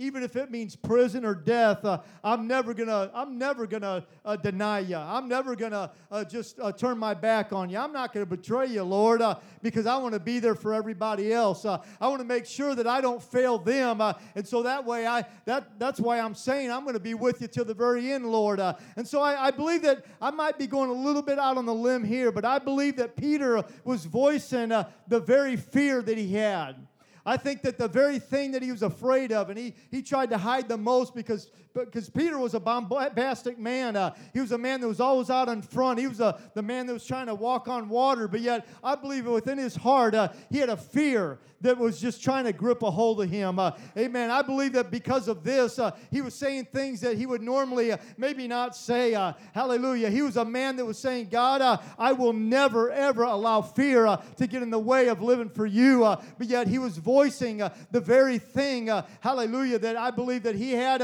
even 0.00 0.22
if 0.22 0.34
it 0.34 0.50
means 0.50 0.74
prison 0.74 1.26
or 1.26 1.34
death, 1.34 1.84
uh, 1.84 2.00
I'm 2.24 2.46
never 2.48 2.72
gonna, 2.72 3.10
I'm 3.14 3.36
never 3.36 3.66
gonna 3.66 4.06
uh, 4.24 4.36
deny 4.36 4.80
you. 4.80 4.96
I'm 4.96 5.28
never 5.28 5.54
gonna 5.54 5.92
uh, 6.10 6.24
just 6.24 6.58
uh, 6.58 6.72
turn 6.72 6.96
my 6.96 7.12
back 7.12 7.52
on 7.52 7.68
you. 7.68 7.76
I'm 7.76 7.92
not 7.92 8.14
gonna 8.14 8.24
betray 8.24 8.66
you, 8.66 8.82
Lord, 8.82 9.20
uh, 9.20 9.36
because 9.62 9.86
I 9.86 9.98
want 9.98 10.14
to 10.14 10.20
be 10.20 10.38
there 10.38 10.54
for 10.54 10.72
everybody 10.72 11.32
else. 11.32 11.66
Uh, 11.66 11.78
I 12.00 12.08
want 12.08 12.20
to 12.20 12.26
make 12.26 12.46
sure 12.46 12.74
that 12.74 12.86
I 12.86 13.02
don't 13.02 13.22
fail 13.22 13.58
them, 13.58 14.00
and 14.00 14.48
so 14.48 14.62
that 14.62 14.84
way, 14.86 15.06
I 15.06 15.24
that 15.44 15.78
that's 15.78 16.00
why 16.00 16.18
I'm 16.18 16.34
saying 16.34 16.72
I'm 16.72 16.90
to 16.90 16.98
be 16.98 17.14
with 17.14 17.40
you 17.40 17.46
till 17.46 17.64
the 17.64 17.74
very 17.74 18.10
end, 18.10 18.26
Lord. 18.26 18.58
and 18.58 19.06
so 19.06 19.20
I, 19.20 19.48
I 19.48 19.50
believe 19.52 19.82
that 19.82 20.04
I 20.20 20.30
might 20.30 20.58
be 20.58 20.66
going 20.66 20.90
a 20.90 20.94
little 20.94 21.22
bit 21.22 21.38
out 21.38 21.56
on 21.56 21.66
the 21.66 21.74
limb 21.74 22.02
here, 22.02 22.32
but 22.32 22.44
I 22.44 22.58
believe 22.58 22.96
that 22.96 23.14
Peter 23.16 23.62
was 23.84 24.06
voicing 24.06 24.70
the 24.70 25.20
very 25.20 25.56
fear 25.56 26.02
that 26.02 26.18
he 26.18 26.32
had. 26.32 26.86
I 27.30 27.36
think 27.36 27.62
that 27.62 27.78
the 27.78 27.86
very 27.86 28.18
thing 28.18 28.50
that 28.50 28.60
he 28.60 28.72
was 28.72 28.82
afraid 28.82 29.30
of, 29.30 29.50
and 29.50 29.56
he, 29.56 29.76
he 29.92 30.02
tried 30.02 30.30
to 30.30 30.36
hide 30.36 30.68
the 30.68 30.76
most 30.76 31.14
because, 31.14 31.48
because 31.74 32.10
Peter 32.10 32.38
was 32.38 32.54
a 32.54 32.60
bombastic 32.60 33.58
man. 33.58 33.96
Uh, 33.96 34.14
he 34.32 34.40
was 34.40 34.52
a 34.52 34.58
man 34.58 34.80
that 34.80 34.88
was 34.88 35.00
always 35.00 35.30
out 35.30 35.48
in 35.48 35.62
front. 35.62 35.98
He 35.98 36.06
was 36.06 36.20
a, 36.20 36.38
the 36.54 36.62
man 36.62 36.86
that 36.86 36.92
was 36.92 37.06
trying 37.06 37.26
to 37.26 37.34
walk 37.34 37.68
on 37.68 37.88
water. 37.88 38.26
But 38.28 38.40
yet, 38.40 38.66
I 38.82 38.96
believe 38.96 39.26
within 39.26 39.58
his 39.58 39.76
heart, 39.76 40.14
uh, 40.14 40.28
he 40.50 40.58
had 40.58 40.68
a 40.68 40.76
fear 40.76 41.38
that 41.60 41.76
was 41.76 42.00
just 42.00 42.22
trying 42.22 42.44
to 42.44 42.52
grip 42.52 42.82
a 42.82 42.90
hold 42.90 43.20
of 43.22 43.28
him. 43.28 43.58
Uh, 43.58 43.72
amen. 43.96 44.30
I 44.30 44.42
believe 44.42 44.72
that 44.72 44.90
because 44.90 45.28
of 45.28 45.44
this, 45.44 45.78
uh, 45.78 45.90
he 46.10 46.22
was 46.22 46.34
saying 46.34 46.66
things 46.72 47.00
that 47.02 47.16
he 47.16 47.26
would 47.26 47.42
normally 47.42 47.92
uh, 47.92 47.98
maybe 48.16 48.48
not 48.48 48.74
say. 48.74 49.14
Uh, 49.14 49.34
hallelujah. 49.52 50.10
He 50.10 50.22
was 50.22 50.36
a 50.36 50.44
man 50.44 50.76
that 50.76 50.84
was 50.84 50.98
saying, 50.98 51.28
God, 51.28 51.60
uh, 51.60 51.78
I 51.98 52.12
will 52.12 52.32
never, 52.32 52.90
ever 52.90 53.24
allow 53.24 53.60
fear 53.60 54.06
uh, 54.06 54.16
to 54.36 54.46
get 54.46 54.62
in 54.62 54.70
the 54.70 54.78
way 54.78 55.08
of 55.08 55.20
living 55.20 55.50
for 55.50 55.66
you. 55.66 56.00
but 56.38 56.46
yet 56.46 56.66
he 56.66 56.78
was 56.78 56.96
voicing 56.96 57.58
the 57.90 58.00
very 58.00 58.38
thing, 58.38 58.90
hallelujah, 59.20 59.78
that 59.78 59.96
I 59.96 60.10
believe 60.10 60.42
that 60.44 60.54
he 60.54 60.72
had, 60.72 61.02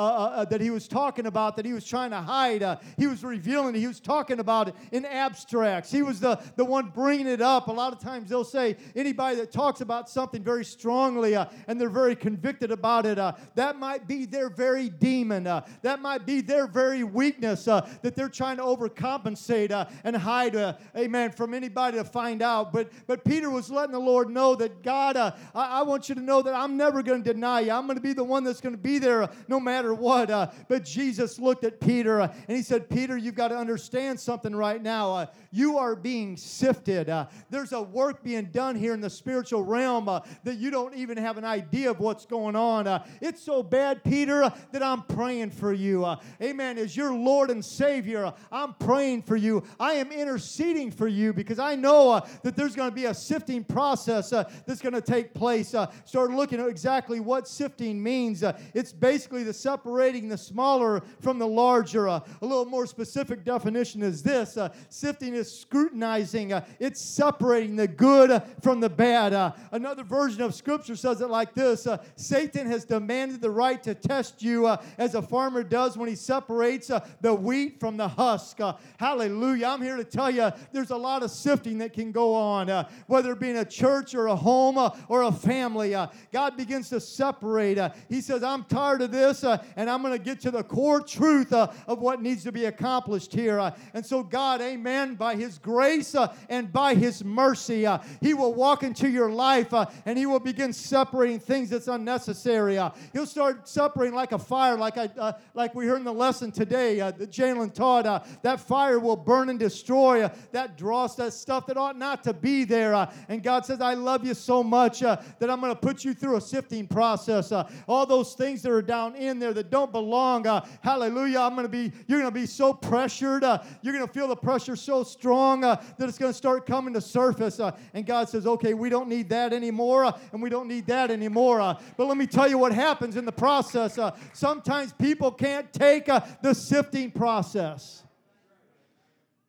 that 0.00 0.60
he 0.60 0.70
was 0.70 0.88
talking 0.88 1.26
about, 1.26 1.56
that 1.56 1.64
he 1.64 1.72
was 1.72 1.84
trying 1.84 2.10
to 2.10 2.20
hide. 2.20 2.78
he 2.96 3.06
was 3.06 3.22
revealing, 3.22 3.74
he 3.74 3.86
was 3.86 4.00
talking 4.00 4.40
about 4.40 4.68
it 4.68 4.74
in 4.92 5.04
abstracts. 5.04 5.90
He 5.90 6.02
was 6.02 6.20
the, 6.20 6.40
the 6.56 6.64
one 6.64 6.88
bringing 6.88 7.26
it 7.26 7.40
up. 7.40 7.68
A 7.68 7.72
lot 7.72 7.92
of 7.92 8.00
times 8.00 8.28
they'll 8.28 8.44
say, 8.44 8.76
anybody 8.94 9.36
that 9.36 9.52
talks 9.52 9.80
about 9.80 10.08
something 10.08 10.42
very 10.42 10.64
strongly 10.64 11.34
uh, 11.34 11.46
and 11.66 11.80
they're 11.80 11.88
very 11.88 12.16
convicted 12.16 12.70
about 12.70 13.06
it, 13.06 13.18
uh, 13.18 13.32
that 13.54 13.78
might 13.78 14.06
be 14.06 14.24
their 14.24 14.48
very 14.48 14.88
demon. 14.88 15.46
Uh, 15.46 15.66
that 15.82 16.00
might 16.00 16.26
be 16.26 16.40
their 16.40 16.66
very 16.66 17.04
weakness 17.04 17.68
uh, 17.68 17.88
that 18.02 18.14
they're 18.14 18.28
trying 18.28 18.56
to 18.56 18.62
overcompensate 18.62 19.70
uh, 19.70 19.86
and 20.04 20.16
hide, 20.16 20.56
uh, 20.56 20.74
amen, 20.96 21.32
from 21.32 21.54
anybody 21.54 21.98
to 21.98 22.04
find 22.04 22.42
out. 22.42 22.72
But, 22.72 22.90
but 23.06 23.24
Peter 23.24 23.50
was 23.50 23.70
letting 23.70 23.92
the 23.92 23.98
Lord 24.00 24.30
know 24.30 24.54
that 24.56 24.82
God, 24.82 25.16
I, 25.16 25.32
I, 25.54 25.82
want 25.82 26.08
you 26.08 26.14
to 26.14 26.20
know 26.20 26.42
that 26.42 26.54
I'm 26.54 26.76
never 26.76 27.02
going 27.02 27.22
to 27.22 27.32
deny 27.32 27.60
you. 27.60 27.72
I'm 27.72 27.86
going 27.86 27.96
to 27.96 28.02
be 28.02 28.12
the 28.12 28.24
one 28.24 28.44
that's 28.44 28.60
going 28.60 28.74
to 28.74 28.80
be 28.80 28.98
there 28.98 29.28
no 29.48 29.60
matter 29.60 29.89
what. 29.94 30.28
but 30.68 30.84
Jesus 30.84 31.38
looked 31.38 31.64
at 31.64 31.80
Peter 31.80 32.20
and 32.20 32.56
he 32.56 32.62
said, 32.62 32.88
Peter, 32.88 33.16
you've 33.16 33.34
got 33.34 33.48
to 33.48 33.56
understand 33.56 34.18
something 34.18 34.54
right 34.54 34.82
now. 34.82 35.28
you 35.50 35.78
are 35.78 35.96
being 35.96 36.36
sifted. 36.36 37.12
there's 37.50 37.72
a 37.72 37.82
work 37.82 38.22
being 38.22 38.46
done 38.46 38.76
here 38.76 38.94
in 38.94 39.00
the 39.00 39.10
spiritual 39.10 39.64
realm 39.64 40.08
uh, 40.08 40.20
that 40.44 40.56
you 40.56 40.70
don't 40.70 40.94
even 40.94 41.16
have 41.16 41.38
an 41.38 41.44
idea 41.44 41.90
of 41.90 42.00
what's 42.00 42.26
going 42.26 42.56
on. 42.56 42.86
Uh, 42.86 43.04
it's 43.20 43.42
so 43.42 43.62
bad, 43.62 44.02
Peter, 44.04 44.44
uh, 44.44 44.50
that 44.72 44.82
I'm 44.82 45.02
praying 45.02 45.50
for 45.50 45.72
you. 45.72 46.04
Uh, 46.04 46.16
amen. 46.42 46.78
As 46.78 46.96
your 46.96 47.12
Lord 47.12 47.50
and 47.50 47.64
Savior, 47.64 48.26
uh, 48.26 48.32
I'm 48.50 48.74
praying 48.74 49.22
for 49.22 49.36
you. 49.36 49.62
I 49.78 49.92
am 49.94 50.12
interceding 50.12 50.90
for 50.90 51.08
you 51.08 51.32
because 51.32 51.58
I 51.58 51.74
know 51.74 52.10
uh, 52.10 52.28
that 52.42 52.56
there's 52.56 52.76
going 52.76 52.90
to 52.90 52.94
be 52.94 53.06
a 53.06 53.14
sifting 53.14 53.64
process 53.64 54.30
that's 54.30 54.80
going 54.80 54.94
to 54.94 55.00
take 55.00 55.34
place. 55.34 55.74
start 56.04 56.30
looking 56.30 56.60
at 56.60 56.68
exactly 56.68 57.20
what 57.20 57.48
sifting 57.48 58.02
means. 58.02 58.42
it's 58.74 58.92
basically 58.92 59.42
the 59.42 59.52
separating 59.80 60.28
the 60.28 60.36
smaller 60.36 61.02
from 61.20 61.38
the 61.38 61.46
larger. 61.46 62.06
a 62.06 62.22
little 62.42 62.66
more 62.66 62.86
specific 62.86 63.44
definition 63.44 64.02
is 64.02 64.22
this 64.22 64.58
sifting 64.90 65.34
is 65.34 65.50
scrutinizing, 65.50 66.52
it's 66.78 67.00
separating 67.00 67.76
the 67.76 67.88
good 67.88 68.42
from 68.60 68.80
the 68.80 68.90
bad. 68.90 69.54
Another 69.72 70.04
version 70.04 70.42
of 70.42 70.54
Scripture 70.54 70.96
says 70.96 71.22
it 71.22 71.30
like 71.30 71.54
this 71.54 71.86
uh, 71.86 71.96
Satan 72.16 72.66
has 72.66 72.84
demanded 72.84 73.40
the 73.40 73.50
right 73.50 73.82
to 73.82 73.94
test 73.94 74.42
you 74.42 74.66
uh, 74.66 74.82
as 74.98 75.14
a 75.14 75.22
farmer 75.22 75.62
does 75.62 75.96
when 75.96 76.08
he 76.08 76.14
separates 76.14 76.90
uh, 76.90 77.06
the 77.22 77.32
wheat 77.32 77.80
from 77.80 77.96
the 77.96 78.08
husk. 78.08 78.60
Uh, 78.60 78.74
hallelujah. 78.98 79.68
I'm 79.68 79.80
here 79.80 79.96
to 79.96 80.04
tell 80.04 80.30
you 80.30 80.50
there's 80.72 80.90
a 80.90 80.96
lot 80.96 81.22
of 81.22 81.30
sifting 81.30 81.78
that 81.78 81.94
can 81.94 82.12
go 82.12 82.34
on, 82.34 82.68
uh, 82.68 82.88
whether 83.06 83.32
it 83.32 83.40
be 83.40 83.50
in 83.50 83.56
a 83.56 83.64
church 83.64 84.14
or 84.14 84.26
a 84.26 84.36
home 84.36 84.76
uh, 84.76 84.90
or 85.08 85.22
a 85.22 85.32
family. 85.32 85.96
God 86.32 86.56
begins 86.56 86.90
to 86.90 87.00
separate. 87.00 87.78
he 88.08 88.20
says, 88.20 88.42
I'm 88.42 88.64
tired 88.64 89.02
of 89.02 89.12
this, 89.12 89.44
and 89.76 89.90
I'm 89.90 90.02
going 90.02 90.16
to 90.16 90.24
get 90.24 90.40
to 90.42 90.50
the 90.50 90.62
core 90.62 91.00
truth 91.00 91.52
of 91.52 92.00
what 92.00 92.22
needs 92.22 92.44
to 92.44 92.52
be 92.52 92.66
accomplished 92.66 93.32
here. 93.32 93.72
and 93.94 94.04
so, 94.04 94.22
God, 94.22 94.60
amen, 94.60 95.14
by 95.14 95.34
His 95.34 95.58
grace 95.58 96.14
and 96.48 96.72
by 96.72 96.94
His 96.94 97.24
mercy, 97.24 97.86
He 98.20 98.34
will 98.34 98.54
walk 98.54 98.82
into 98.82 99.08
your 99.08 99.30
life 99.30 99.72
uh, 99.72 99.86
and 100.06 100.18
he 100.18 100.26
will 100.26 100.40
begin 100.40 100.72
separating 100.72 101.38
things 101.38 101.70
that's 101.70 101.88
unnecessary. 101.88 102.78
Uh, 102.78 102.90
he'll 103.12 103.26
start 103.26 103.68
separating 103.68 104.14
like 104.14 104.32
a 104.32 104.38
fire, 104.38 104.76
like, 104.76 104.98
I, 104.98 105.10
uh, 105.18 105.32
like 105.54 105.74
we 105.74 105.86
heard 105.86 105.98
in 105.98 106.04
the 106.04 106.12
lesson 106.12 106.50
today 106.50 107.00
uh, 107.00 107.10
that 107.12 107.30
Jalen 107.30 107.72
taught. 107.72 108.06
Uh, 108.06 108.20
that 108.42 108.60
fire 108.60 108.98
will 108.98 109.16
burn 109.16 109.48
and 109.48 109.58
destroy 109.58 110.22
uh, 110.22 110.34
that 110.52 110.76
dross, 110.76 111.16
that 111.16 111.32
stuff 111.32 111.66
that 111.66 111.76
ought 111.76 111.98
not 111.98 112.22
to 112.24 112.32
be 112.32 112.64
there. 112.64 113.08
and 113.28 113.42
God 113.42 113.64
says, 113.64 113.80
I 113.80 113.94
love 113.94 114.26
you 114.26 114.34
so 114.34 114.62
much 114.62 115.00
that 115.00 115.50
I'm 115.50 115.60
going 115.60 115.72
to 115.72 115.80
put 115.80 116.04
you 116.04 116.14
through 116.14 116.36
a 116.36 116.40
sifting 116.40 116.86
process. 116.86 117.52
all 117.88 118.06
those 118.06 118.34
things 118.34 118.62
that 118.62 118.72
are 118.72 118.82
down 118.82 119.14
in 119.16 119.38
there 119.38 119.54
that 119.60 119.70
don't 119.70 119.92
belong, 119.92 120.44
hallelujah, 120.80 121.40
I'm 121.40 121.54
going 121.54 121.66
to 121.66 121.68
be, 121.68 121.92
you're 122.06 122.20
going 122.20 122.32
to 122.32 122.40
be 122.40 122.46
so 122.46 122.72
pressured. 122.72 123.42
you're 123.82 123.92
going 123.92 124.06
to 124.06 124.12
feel 124.12 124.26
the 124.26 124.36
pressure 124.36 124.74
so 124.74 125.04
strong 125.04 125.60
that 125.60 125.84
it's 126.00 126.18
going 126.18 126.32
to 126.32 126.36
start 126.36 126.64
coming 126.64 126.94
to 126.94 127.00
surface. 127.00 127.60
and 127.92 128.06
God 128.06 128.28
says, 128.28 128.46
okay, 128.46 128.72
we 128.72 128.88
don't 128.88 129.08
need 129.08 129.28
that 129.28 129.52
anymore, 129.52 130.06
uh, 130.06 130.18
and 130.32 130.42
we 130.42 130.48
don't 130.48 130.68
need 130.68 130.86
that 130.86 131.10
anymore. 131.10 131.60
Uh, 131.60 131.78
but 131.96 132.06
let 132.06 132.16
me 132.16 132.26
tell 132.26 132.48
you 132.48 132.56
what 132.56 132.72
happens 132.72 133.16
in 133.16 133.26
the 133.26 133.32
process. 133.32 133.98
Uh, 133.98 134.16
sometimes 134.32 134.92
people 134.94 135.30
can't 135.30 135.70
take 135.72 136.08
uh, 136.08 136.20
the 136.42 136.54
sifting 136.54 137.10
process. 137.10 138.02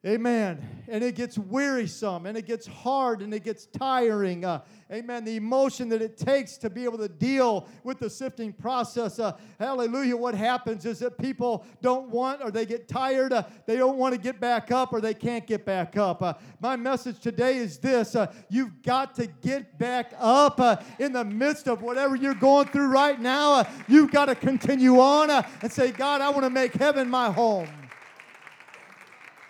Amen. 0.05 0.70
And 0.87 1.03
it 1.03 1.15
gets 1.15 1.37
wearisome 1.37 2.25
and 2.25 2.37
it 2.37 2.45
gets 2.45 2.67
hard 2.67 3.21
and 3.21 3.33
it 3.33 3.43
gets 3.43 3.65
tiring. 3.65 4.43
Uh, 4.45 4.61
amen. 4.91 5.23
The 5.23 5.35
emotion 5.35 5.89
that 5.89 6.01
it 6.01 6.17
takes 6.17 6.57
to 6.57 6.69
be 6.69 6.83
able 6.83 6.97
to 6.97 7.07
deal 7.07 7.67
with 7.83 7.99
the 7.99 8.09
sifting 8.09 8.51
process. 8.53 9.19
Uh, 9.19 9.37
hallelujah. 9.59 10.17
What 10.17 10.35
happens 10.35 10.85
is 10.85 10.99
that 10.99 11.17
people 11.17 11.65
don't 11.81 12.09
want 12.09 12.41
or 12.41 12.51
they 12.51 12.65
get 12.65 12.87
tired. 12.87 13.33
Uh, 13.33 13.43
they 13.65 13.77
don't 13.77 13.97
want 13.97 14.13
to 14.13 14.19
get 14.19 14.39
back 14.39 14.71
up 14.71 14.93
or 14.93 15.01
they 15.01 15.13
can't 15.13 15.45
get 15.47 15.65
back 15.65 15.97
up. 15.97 16.21
Uh, 16.21 16.33
my 16.59 16.75
message 16.75 17.19
today 17.19 17.57
is 17.57 17.77
this 17.77 18.15
uh, 18.15 18.31
you've 18.49 18.81
got 18.81 19.15
to 19.15 19.27
get 19.27 19.77
back 19.77 20.13
up 20.19 20.59
uh, 20.59 20.77
in 20.99 21.13
the 21.13 21.23
midst 21.23 21.67
of 21.67 21.81
whatever 21.81 22.15
you're 22.15 22.33
going 22.33 22.67
through 22.67 22.87
right 22.87 23.19
now. 23.19 23.65
you've 23.87 24.11
got 24.11 24.25
to 24.25 24.35
continue 24.35 24.99
on 24.99 25.29
and 25.29 25.71
say, 25.71 25.91
God, 25.91 26.21
I 26.21 26.29
want 26.29 26.43
to 26.43 26.49
make 26.49 26.73
heaven 26.73 27.09
my 27.09 27.31
home. 27.31 27.69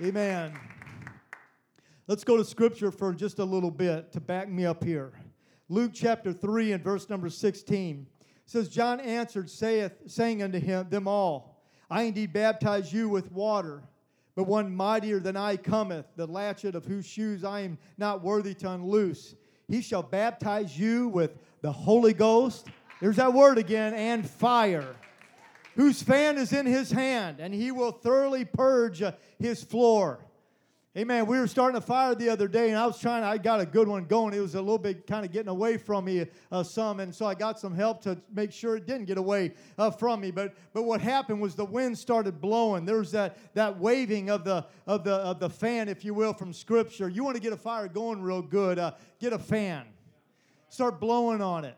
Amen. 0.02 0.71
Let's 2.12 2.26
go 2.26 2.36
to 2.36 2.44
scripture 2.44 2.92
for 2.92 3.14
just 3.14 3.40
a 3.40 3.46
little 3.46 3.72
bit 3.72 4.12
to 4.12 4.20
back 4.20 4.50
me 4.50 4.66
up 4.66 4.84
here. 4.84 5.14
Luke 5.70 5.92
chapter 5.94 6.34
3 6.34 6.74
and 6.74 6.84
verse 6.84 7.10
number 7.10 7.30
16 7.30 8.06
says, 8.46 8.68
John 8.68 9.00
answered, 9.00 9.50
saith, 9.50 9.94
saying 10.08 10.44
unto 10.44 10.60
him, 10.60 10.90
them 10.90 11.08
all, 11.08 11.64
I 11.90 12.02
indeed 12.02 12.34
baptize 12.34 12.92
you 12.92 13.08
with 13.08 13.32
water, 13.32 13.84
but 14.36 14.44
one 14.44 14.76
mightier 14.76 15.22
than 15.22 15.38
I 15.38 15.56
cometh, 15.56 16.06
the 16.18 16.28
latchet 16.28 16.76
of 16.76 16.84
whose 16.84 17.06
shoes 17.06 17.46
I 17.46 17.62
am 17.62 17.78
not 17.98 18.22
worthy 18.22 18.56
to 18.56 18.72
unloose. 18.72 19.36
He 19.70 19.82
shall 19.82 20.04
baptize 20.04 20.78
you 20.78 21.08
with 21.08 21.38
the 21.62 21.72
Holy 21.72 22.14
Ghost. 22.14 22.68
There's 23.00 23.16
that 23.16 23.34
word 23.34 23.58
again, 23.58 23.94
and 23.94 24.30
fire 24.30 24.98
whose 25.78 26.04
fan 26.04 26.38
is 26.38 26.52
in 26.52 26.66
his 26.66 26.92
hand, 26.92 27.40
and 27.40 27.54
he 27.54 27.72
will 27.72 27.94
thoroughly 27.94 28.44
purge 28.44 29.02
his 29.40 29.64
floor. 29.64 30.20
Amen. 30.98 31.26
We 31.26 31.40
were 31.40 31.48
starting 31.48 31.78
a 31.78 31.82
fire 31.82 32.16
the 32.16 32.28
other 32.28 32.50
day, 32.50 32.68
and 32.68 32.78
I 32.78 32.86
was 32.86 33.00
trying, 33.00 33.24
I 33.24 33.38
got 33.38 33.62
a 33.62 33.66
good 33.66 33.88
one 33.88 34.04
going. 34.04 34.34
It 34.34 34.42
was 34.42 34.56
a 34.56 34.60
little 34.60 34.78
bit 34.78 35.08
kind 35.08 35.26
of 35.26 35.32
getting 35.32 35.48
away 35.48 35.78
from 35.78 36.04
me 36.04 36.26
uh, 36.52 36.64
some, 36.64 37.00
and 37.00 37.16
so 37.16 37.26
I 37.26 37.34
got 37.34 37.58
some 37.58 37.74
help 37.74 38.02
to 38.02 38.18
make 38.34 38.52
sure 38.52 38.76
it 38.76 38.86
didn't 38.86 39.06
get 39.06 39.18
away 39.18 39.54
uh, 39.78 39.90
from 39.90 40.20
me. 40.20 40.32
But 40.32 40.54
but 40.74 40.84
what 40.84 41.00
happened 41.00 41.40
was 41.40 41.56
the 41.56 41.64
wind 41.64 41.98
started 41.98 42.42
blowing. 42.42 42.84
There 42.84 42.98
was 42.98 43.12
that, 43.12 43.38
that 43.54 43.80
waving 43.80 44.30
of 44.30 44.44
the, 44.44 44.66
of, 44.86 45.06
the, 45.06 45.14
of 45.14 45.40
the 45.40 45.50
fan, 45.50 45.88
if 45.88 46.04
you 46.04 46.14
will, 46.14 46.34
from 46.34 46.52
Scripture. 46.52 47.08
You 47.08 47.24
want 47.24 47.38
to 47.38 47.42
get 47.42 47.54
a 47.54 47.58
fire 47.58 47.88
going 47.88 48.22
real 48.22 48.42
good, 48.42 48.78
uh, 48.78 48.92
get 49.18 49.32
a 49.32 49.40
fan. 49.40 49.86
Start 50.68 51.00
blowing 51.00 51.42
on 51.42 51.64
it. 51.64 51.78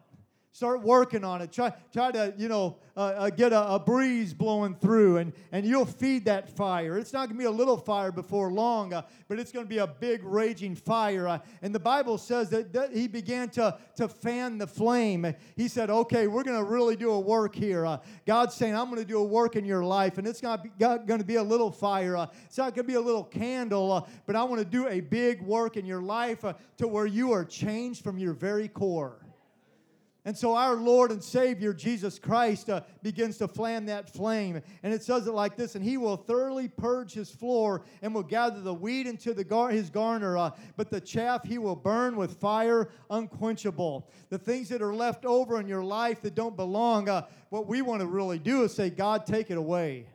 Start 0.54 0.84
working 0.84 1.24
on 1.24 1.42
it. 1.42 1.52
Try, 1.52 1.74
try 1.92 2.12
to, 2.12 2.32
you 2.38 2.48
know, 2.48 2.78
uh, 2.96 3.00
uh, 3.00 3.30
get 3.32 3.52
a, 3.52 3.74
a, 3.74 3.80
breeze 3.80 4.36
blowing 4.36 4.76
through, 4.76 5.18
and, 5.18 5.34
and 5.52 5.66
you'll 5.66 5.84
feed 5.84 6.26
that 6.26 6.48
fire. 6.48 7.00
It's 7.00 7.12
not 7.12 7.22
going 7.28 7.40
to 7.40 7.40
be 7.40 7.46
a 7.46 7.52
little 7.52 7.76
fire 7.76 8.12
before 8.12 8.52
long, 8.52 8.94
uh, 8.94 9.02
but 9.28 9.40
it's 9.40 9.52
going 9.52 9.66
to 9.66 9.70
be 9.70 9.80
a 9.80 9.88
big 9.88 10.24
raging 10.24 10.76
fire. 10.76 11.28
Uh, 11.28 11.40
and 11.64 11.74
the 11.74 11.80
Bible 11.80 12.20
says 12.20 12.52
that, 12.52 12.72
that, 12.74 12.94
he 12.94 13.08
began 13.08 13.50
to, 13.50 13.80
to 13.96 14.08
fan 14.08 14.60
the 14.60 14.68
flame. 14.68 15.34
He 15.56 15.68
said, 15.68 15.90
Okay, 15.90 16.28
we're 16.28 16.44
going 16.44 16.64
to 16.64 16.64
really 16.64 16.98
do 16.98 17.10
a 17.10 17.20
work 17.20 17.56
here. 17.56 17.84
Uh, 17.84 17.98
God's 18.28 18.54
saying, 18.54 18.76
I'm 18.76 18.92
going 18.92 19.02
to 19.02 19.08
do 19.08 19.18
a 19.18 19.26
work 19.26 19.56
in 19.56 19.66
your 19.66 19.84
life, 19.84 20.20
and 20.20 20.28
it's 20.28 20.44
not 20.44 20.64
going 20.78 21.20
to 21.20 21.26
be 21.26 21.38
a 21.38 21.44
little 21.44 21.72
fire. 21.72 22.16
Uh, 22.16 22.28
it's 22.46 22.60
not 22.60 22.76
going 22.76 22.86
to 22.86 22.92
be 22.92 22.98
a 22.98 23.02
little 23.02 23.24
candle, 23.24 24.08
but 24.28 24.36
I 24.36 24.44
want 24.44 24.60
to 24.60 24.66
do 24.66 24.88
a 24.88 25.00
big 25.00 25.42
work 25.42 25.78
in 25.78 25.88
your 25.88 26.04
life 26.04 26.46
to 26.78 26.88
where 26.88 27.08
you 27.08 27.32
are 27.32 27.44
changed 27.44 28.04
from 28.04 28.20
your 28.20 28.34
very 28.34 28.68
core. 28.68 29.23
And 30.26 30.38
so 30.38 30.56
our 30.56 30.76
Lord 30.76 31.12
and 31.12 31.22
Savior, 31.22 31.74
Jesus 31.74 32.18
Christ, 32.18 32.70
uh, 32.70 32.82
begins 33.02 33.38
to 33.40 33.48
fan 33.48 33.86
that 33.88 34.10
flame. 34.10 34.62
And 34.82 34.94
it 34.94 35.04
says 35.04 35.28
it 35.28 35.34
like 35.34 35.58
this 35.58 35.76
And 35.76 35.84
he 35.84 35.98
will 35.98 36.16
thoroughly 36.16 36.70
purge 36.70 37.14
his 37.14 37.30
floor 37.30 37.82
and 38.02 38.16
will 38.16 38.24
gather 38.24 38.62
the 38.62 38.74
wheat 38.74 39.06
into 39.06 39.34
the 39.34 39.44
gar- 39.44 39.72
his 39.72 39.90
garner, 39.90 40.38
uh, 40.38 40.52
but 40.78 40.90
the 40.90 41.02
chaff 41.02 41.44
he 41.44 41.58
will 41.58 41.76
burn 41.76 42.16
with 42.16 42.40
fire 42.40 42.90
unquenchable. 43.10 44.08
The 44.30 44.38
things 44.38 44.70
that 44.70 44.82
are 44.82 44.96
left 44.96 45.26
over 45.26 45.60
in 45.60 45.68
your 45.68 45.84
life 45.84 46.22
that 46.22 46.36
don't 46.36 46.56
belong, 46.56 47.10
uh, 47.10 47.26
what 47.50 47.68
we 47.68 47.82
want 47.82 48.00
to 48.00 48.08
really 48.08 48.40
do 48.40 48.64
is 48.64 48.74
say, 48.74 48.90
God, 48.90 49.26
take 49.26 49.52
it 49.52 49.58
away. 49.58 50.06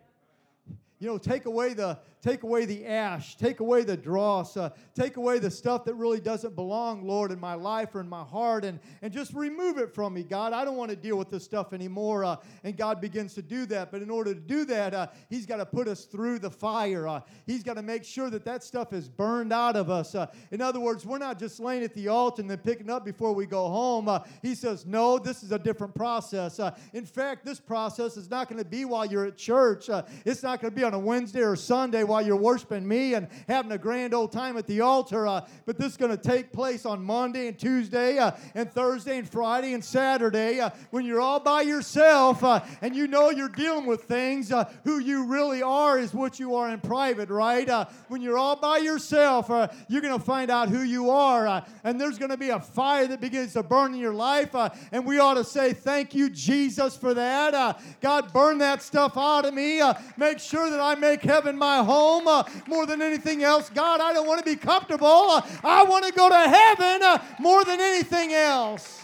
You 1.01 1.07
know, 1.07 1.19
take 1.19 1.45
away 1.45 1.75
the 1.75 1.99
Take 2.21 2.43
away 2.43 2.65
the 2.65 2.85
ash. 2.85 3.37
Take 3.37 3.61
away 3.61 3.85
the 3.85 3.97
dross. 3.97 4.57
Uh, 4.57 4.71
take 4.95 5.17
away 5.17 5.39
the 5.39 5.51
stuff 5.51 5.85
that 5.85 5.95
really 5.95 6.19
doesn't 6.19 6.57
belong, 6.57 7.07
Lord, 7.07 7.31
in 7.31 7.39
my 7.39 7.55
life 7.55 7.95
or 7.95 8.01
in 8.01 8.09
my 8.09 8.25
heart, 8.25 8.65
and, 8.65 8.81
and 9.03 9.13
just 9.13 9.33
remove 9.35 9.79
it 9.79 9.95
from 9.95 10.15
me, 10.15 10.25
God. 10.25 10.53
I 10.53 10.65
don't 10.65 10.77
want 10.77 10.91
to 10.91 10.97
deal 10.97 11.17
with 11.17 11.31
this 11.31 11.45
stuff 11.45 11.73
anymore. 11.73 12.25
Uh, 12.25 12.37
and 12.65 12.77
God 12.77 13.01
begins 13.01 13.35
to 13.35 13.43
do 13.43 13.67
that. 13.67 13.93
But 13.93 14.03
in 14.03 14.11
order 14.11 14.35
to 14.35 14.41
do 14.41 14.65
that, 14.65 14.95
uh, 14.95 15.07
He's 15.31 15.47
got 15.47 15.59
to 15.59 15.67
put 15.67 15.87
us 15.87 16.07
through 16.07 16.41
the 16.41 16.51
fire. 16.51 17.07
Uh, 17.07 17.21
he's 17.47 17.63
got 17.63 17.75
to 17.75 17.83
make 17.83 18.05
sure 18.05 18.31
that 18.31 18.45
that 18.45 18.65
stuff 18.65 18.93
is 18.93 19.09
burned 19.09 19.53
out 19.53 19.77
of 19.77 19.89
us. 19.89 20.15
Uh, 20.15 20.27
in 20.51 20.61
other 20.61 20.81
words, 20.81 21.07
we're 21.07 21.19
not 21.19 21.39
just 21.39 21.61
laying 21.61 21.85
at 21.85 21.95
the 21.95 22.09
altar 22.09 22.43
and 22.43 22.51
then 22.51 22.59
picking 22.59 22.91
up 22.91 23.05
before 23.05 23.33
we 23.33 23.47
go 23.47 23.69
home. 23.69 24.09
Uh, 24.09 24.21
he 24.43 24.55
says, 24.57 24.85
No, 24.87 25.19
this 25.19 25.45
is 25.45 25.53
a 25.53 25.59
different 25.59 25.95
process. 25.95 26.59
in 26.93 27.07
fact, 27.07 27.45
this 27.45 27.61
process 27.61 28.17
is 28.17 28.29
not 28.29 28.49
going 28.49 28.59
to 28.59 28.69
be 28.69 28.85
while 28.85 29.07
you're 29.07 29.27
at 29.27 29.37
church, 29.37 29.89
it's 30.25 30.43
not 30.43 30.61
going 30.61 30.73
to 30.73 30.77
be 30.77 30.85
on 30.85 30.95
a 30.95 30.99
Wednesday 30.99 31.43
or 31.43 31.55
Sunday 31.55 32.05
while 32.09 32.25
you're 32.25 32.37
worshiping 32.37 32.87
me 32.87 33.15
and 33.15 33.29
having 33.47 33.71
a 33.73 33.79
grand 33.79 34.15
old 34.15 34.33
time 34.33 34.57
at 34.57 34.67
the 34.67 34.81
altar. 34.81 35.27
Uh, 35.27 35.47
but 35.67 35.79
this 35.79 35.93
is 35.93 35.97
going 35.97 36.11
to 36.11 36.17
take 36.17 36.53
place 36.53 36.87
on 36.87 37.05
Monday 37.05 37.49
and 37.49 37.59
Tuesday 37.59 38.19
uh, 38.19 38.33
and 38.55 38.71
Thursday 38.73 39.19
and 39.19 39.29
Friday 39.29 39.75
and 39.75 39.85
Saturday 39.85 40.61
uh, 40.61 40.71
when 40.91 41.05
you're 41.05 41.21
all 41.21 41.41
by 41.41 41.63
yourself 41.63 42.43
uh, 42.43 42.61
and 42.81 42.97
you 42.97 43.07
know 43.07 43.31
you're 43.31 43.49
dealing 43.49 43.87
with 43.87 44.05
things. 44.05 44.51
Uh, 44.51 44.65
who 44.85 44.99
you 44.99 45.27
really 45.27 45.63
are 45.63 45.99
is 45.99 46.15
what 46.15 46.41
you 46.41 46.55
are 46.55 46.71
in 46.71 46.81
private, 46.81 47.29
right? 47.29 47.69
Uh, 47.69 47.85
when 48.09 48.23
you're 48.23 48.39
all 48.39 48.57
by 48.57 48.79
yourself, 48.79 49.49
you're 49.89 50.01
going 50.01 50.19
to 50.19 50.25
find 50.25 50.51
out 50.51 50.69
who 50.69 50.83
you 50.83 51.11
are. 51.11 51.65
and 51.85 52.01
there's 52.01 52.19
going 52.19 52.31
to 52.31 52.37
be 52.37 52.49
a 52.51 52.61
fire 52.61 53.07
that 53.07 53.21
begins 53.21 53.53
to 53.53 53.63
burn 53.63 53.95
in 53.95 54.01
your 54.01 54.15
life. 54.15 54.55
and 54.93 55.05
we 55.05 55.19
ought 55.19 55.35
to 55.35 55.45
say, 55.45 55.73
Thank 55.73 56.15
you, 56.15 56.31
Jesus, 56.31 56.97
for 56.97 57.15
that. 57.15 57.81
God, 58.01 58.33
burn 58.33 58.59
that 58.59 58.83
stuff 58.83 59.17
out 59.17 59.45
of 59.45 59.55
me. 59.55 59.83
make 60.17 60.39
sure 60.39 60.71
that 60.71 60.81
I 60.81 60.95
make 60.95 61.23
heaven 61.23 61.57
my 61.57 61.83
home 61.83 61.98
home 61.99 62.29
uh, 62.29 62.45
more 62.67 62.87
than 62.87 63.03
anything 63.03 63.43
else. 63.43 63.71
God, 63.71 64.01
I 64.01 64.13
don't 64.13 64.27
want 64.27 64.39
to 64.39 64.45
be 64.45 64.57
comfortable. 64.57 65.07
Uh, 65.07 65.43
I 65.65 65.85
want 65.85 66.07
to 66.07 66.13
go 66.13 66.29
to 66.29 66.37
heaven 66.37 67.03
uh, 67.03 67.19
more 67.39 67.65
than 67.65 67.81
anything 67.81 68.33
else. 68.33 69.03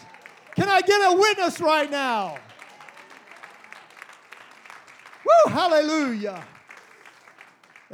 Can 0.54 0.68
I 0.68 0.80
get 0.80 1.00
a 1.00 1.16
witness 1.16 1.60
right 1.60 1.90
now? 1.90 2.38
Woo, 5.26 5.52
hallelujah. 5.52 6.44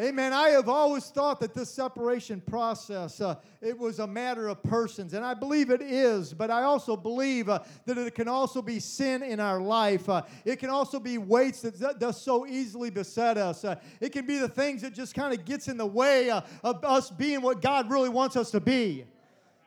Amen. 0.01 0.33
I 0.33 0.49
have 0.51 0.67
always 0.67 1.05
thought 1.09 1.41
that 1.41 1.53
this 1.53 1.69
separation 1.69 2.41
process 2.41 3.21
uh, 3.21 3.35
it 3.61 3.79
was 3.79 3.99
a 3.99 4.07
matter 4.07 4.49
of 4.49 4.63
persons, 4.63 5.13
and 5.13 5.23
I 5.23 5.35
believe 5.35 5.69
it 5.69 5.83
is. 5.83 6.33
But 6.33 6.51
I 6.51 6.63
also 6.63 6.97
believe 6.97 7.51
uh, 7.51 7.59
that 7.85 7.99
it 7.99 8.15
can 8.15 8.27
also 8.27 8.63
be 8.63 8.81
sin 8.81 9.23
in 9.23 9.41
our 9.41 9.61
life. 9.61 10.09
Uh, 10.09 10.23
it 10.47 10.57
can 10.57 10.71
also 10.71 10.99
be 11.01 11.19
weights 11.19 11.61
that 11.61 11.99
does 11.99 12.19
so 12.19 12.47
easily 12.47 12.89
beset 12.89 13.37
us. 13.37 13.63
Uh, 13.63 13.75
it 14.01 14.09
can 14.11 14.25
be 14.25 14.39
the 14.39 14.49
things 14.49 14.81
that 14.81 14.95
just 14.95 15.15
kind 15.15 15.39
of 15.39 15.45
gets 15.45 15.69
in 15.69 15.77
the 15.77 15.85
way 15.85 16.31
uh, 16.31 16.41
of 16.65 16.83
us 16.83 17.11
being 17.11 17.43
what 17.43 17.61
God 17.61 17.91
really 17.91 18.09
wants 18.09 18.37
us 18.37 18.51
to 18.53 18.61
be. 18.61 19.05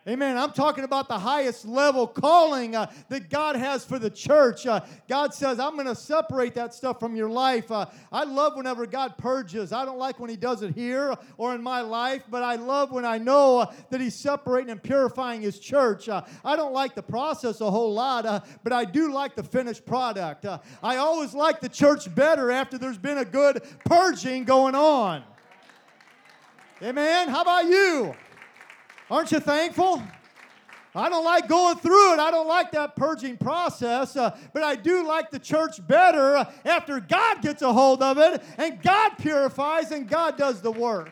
Amen. 0.06 0.38
I'm 0.38 0.52
talking 0.52 0.84
about 0.84 1.08
the 1.08 1.18
highest 1.18 1.66
level 1.66 2.06
calling 2.08 2.76
uh, 2.76 2.92
that 3.08 3.30
God 3.30 3.56
has 3.56 3.86
for 3.86 3.98
the 3.98 4.10
church. 4.10 4.68
Uh, 4.68 4.82
God 5.08 5.34
says, 5.34 5.62
I'm 5.62 5.76
going 5.76 5.88
to 5.88 5.96
separate 5.96 6.56
that 6.56 6.74
stuff 6.74 7.00
from 7.00 7.16
your 7.16 7.30
life. 7.30 7.72
Uh, 7.72 7.86
I 8.12 8.26
love 8.26 8.58
whenever 8.58 8.86
God 8.86 9.18
purges. 9.18 9.72
I 9.72 9.86
don't 9.86 9.98
like 9.98 10.20
when 10.20 10.30
He 10.30 10.36
does 10.36 10.62
it 10.62 10.76
here 10.76 11.16
or 11.38 11.56
in 11.56 11.63
my 11.63 11.80
life, 11.80 12.24
but 12.30 12.44
I 12.44 12.56
love 12.56 12.92
when 12.92 13.06
I 13.06 13.18
know 13.18 13.60
uh, 13.60 13.74
that 13.92 14.02
He's 14.02 14.13
separating 14.13 14.72
and 14.72 14.84
purifying 14.84 15.42
His 15.42 15.58
church. 15.58 16.10
Uh, 16.10 16.24
I 16.44 16.58
don't 16.58 16.74
like 16.74 16.96
the 16.96 17.04
process 17.04 17.62
a 17.62 17.72
whole 17.72 17.94
lot, 17.94 18.26
uh, 18.26 18.42
but 18.62 18.74
I 18.74 18.84
do 18.84 19.13
like 19.13 19.38
the 19.38 19.44
finished 19.44 19.86
product. 19.86 20.46
I 20.84 20.98
always 20.98 21.34
like 21.34 21.62
the 21.62 21.70
church 21.70 22.13
better 22.13 22.52
after 22.52 22.78
there's 22.78 22.98
been 22.98 23.20
a 23.20 23.26
good 23.26 23.63
purging 23.86 24.44
going 24.44 24.76
on. 24.76 25.24
Amen. 26.82 27.30
How 27.30 27.44
about 27.44 27.68
you? 27.68 28.13
Aren't 29.10 29.32
you 29.32 29.39
thankful? 29.39 30.02
I 30.96 31.10
don't 31.10 31.26
like 31.26 31.48
going 31.48 31.78
through 31.78 32.13
it. 32.13 32.20
I 32.20 32.30
don't 32.30 32.48
like 32.48 32.72
that 32.72 32.96
purging 32.96 33.38
process, 33.38 34.16
uh, 34.16 34.38
but 34.54 34.62
I 34.63 34.76
do 34.76 35.08
like 35.08 35.32
the 35.32 35.39
church 35.39 35.86
better 35.88 36.48
after 36.66 37.00
God 37.00 37.42
gets 37.42 37.63
a 37.63 37.74
hold 37.74 38.04
of 38.04 38.20
it 38.20 38.44
and 38.58 38.82
God 38.82 39.18
purifies 39.18 39.92
and 39.92 40.08
God 40.08 40.38
does 40.38 40.62
the 40.62 40.72
work. 40.72 41.12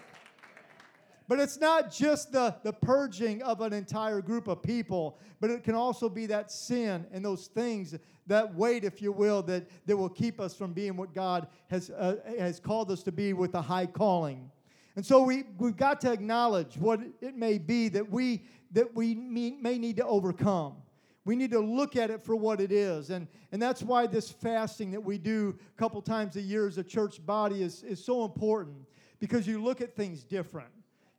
But 1.27 1.39
it's 1.39 1.59
not 1.59 1.91
just 1.91 2.31
the, 2.33 2.55
the 2.61 2.73
purging 2.73 3.41
of 3.41 3.61
an 3.61 3.73
entire 3.73 4.21
group 4.21 4.47
of 4.47 4.61
people, 4.61 5.17
but 5.39 5.49
it 5.49 5.63
can 5.63 5.75
also 5.75 6.09
be 6.09 6.25
that 6.27 6.51
sin 6.51 7.07
and 7.11 7.23
those 7.23 7.47
things, 7.47 7.95
that 8.27 8.53
weight, 8.53 8.83
if 8.83 9.01
you 9.01 9.11
will, 9.11 9.41
that, 9.43 9.65
that 9.87 9.95
will 9.95 10.09
keep 10.09 10.39
us 10.39 10.53
from 10.53 10.73
being 10.73 10.95
what 10.97 11.13
God 11.15 11.47
has, 11.69 11.89
uh, 11.89 12.17
has 12.37 12.59
called 12.59 12.91
us 12.91 13.01
to 13.03 13.11
be 13.11 13.33
with 13.33 13.55
a 13.55 13.61
high 13.61 13.85
calling. 13.85 14.51
And 14.95 15.05
so 15.05 15.21
we, 15.21 15.43
we've 15.57 15.77
got 15.77 16.01
to 16.01 16.11
acknowledge 16.11 16.77
what 16.77 16.99
it 17.21 17.35
may 17.35 17.57
be 17.57 17.89
that 17.89 18.09
we, 18.09 18.43
that 18.71 18.93
we 18.93 19.15
may 19.15 19.77
need 19.77 19.97
to 19.97 20.05
overcome. 20.05 20.75
We 21.23 21.35
need 21.35 21.51
to 21.51 21.59
look 21.59 21.95
at 21.95 22.09
it 22.09 22.23
for 22.23 22.35
what 22.35 22.59
it 22.59 22.71
is. 22.71 23.09
And, 23.09 23.27
and 23.51 23.61
that's 23.61 23.83
why 23.83 24.07
this 24.07 24.29
fasting 24.29 24.91
that 24.91 25.03
we 25.03 25.17
do 25.17 25.57
a 25.75 25.79
couple 25.79 26.01
times 26.01 26.35
a 26.35 26.41
year 26.41 26.67
as 26.67 26.77
a 26.77 26.83
church 26.83 27.23
body 27.25 27.61
is, 27.61 27.83
is 27.83 28.03
so 28.03 28.25
important 28.25 28.77
because 29.19 29.47
you 29.47 29.63
look 29.63 29.81
at 29.81 29.95
things 29.95 30.23
different. 30.23 30.69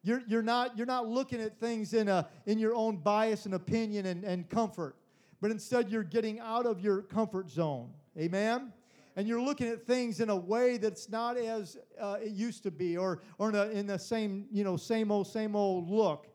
You're, 0.02 0.22
you're, 0.26 0.42
not, 0.42 0.76
you're 0.76 0.86
not 0.86 1.06
looking 1.06 1.40
at 1.40 1.60
things 1.60 1.94
in, 1.94 2.08
a, 2.08 2.28
in 2.46 2.58
your 2.58 2.74
own 2.74 2.96
bias 2.96 3.46
and 3.46 3.54
opinion 3.54 4.06
and, 4.06 4.24
and 4.24 4.48
comfort, 4.48 4.96
but 5.40 5.52
instead 5.52 5.88
you're 5.88 6.02
getting 6.02 6.40
out 6.40 6.66
of 6.66 6.80
your 6.80 7.02
comfort 7.02 7.48
zone. 7.48 7.90
Amen? 8.18 8.72
And 9.16 9.28
you're 9.28 9.42
looking 9.42 9.68
at 9.68 9.86
things 9.86 10.20
in 10.20 10.30
a 10.30 10.36
way 10.36 10.76
that's 10.78 11.08
not 11.08 11.36
as 11.36 11.76
uh, 12.00 12.18
it 12.22 12.32
used 12.32 12.62
to 12.62 12.70
be 12.70 12.96
or, 12.96 13.22
or 13.38 13.50
in, 13.50 13.54
a, 13.54 13.64
in 13.66 13.86
the 13.86 13.98
same, 13.98 14.46
you 14.50 14.64
know, 14.64 14.76
same 14.76 15.10
old, 15.10 15.26
same 15.26 15.54
old 15.54 15.88
look 15.88 16.31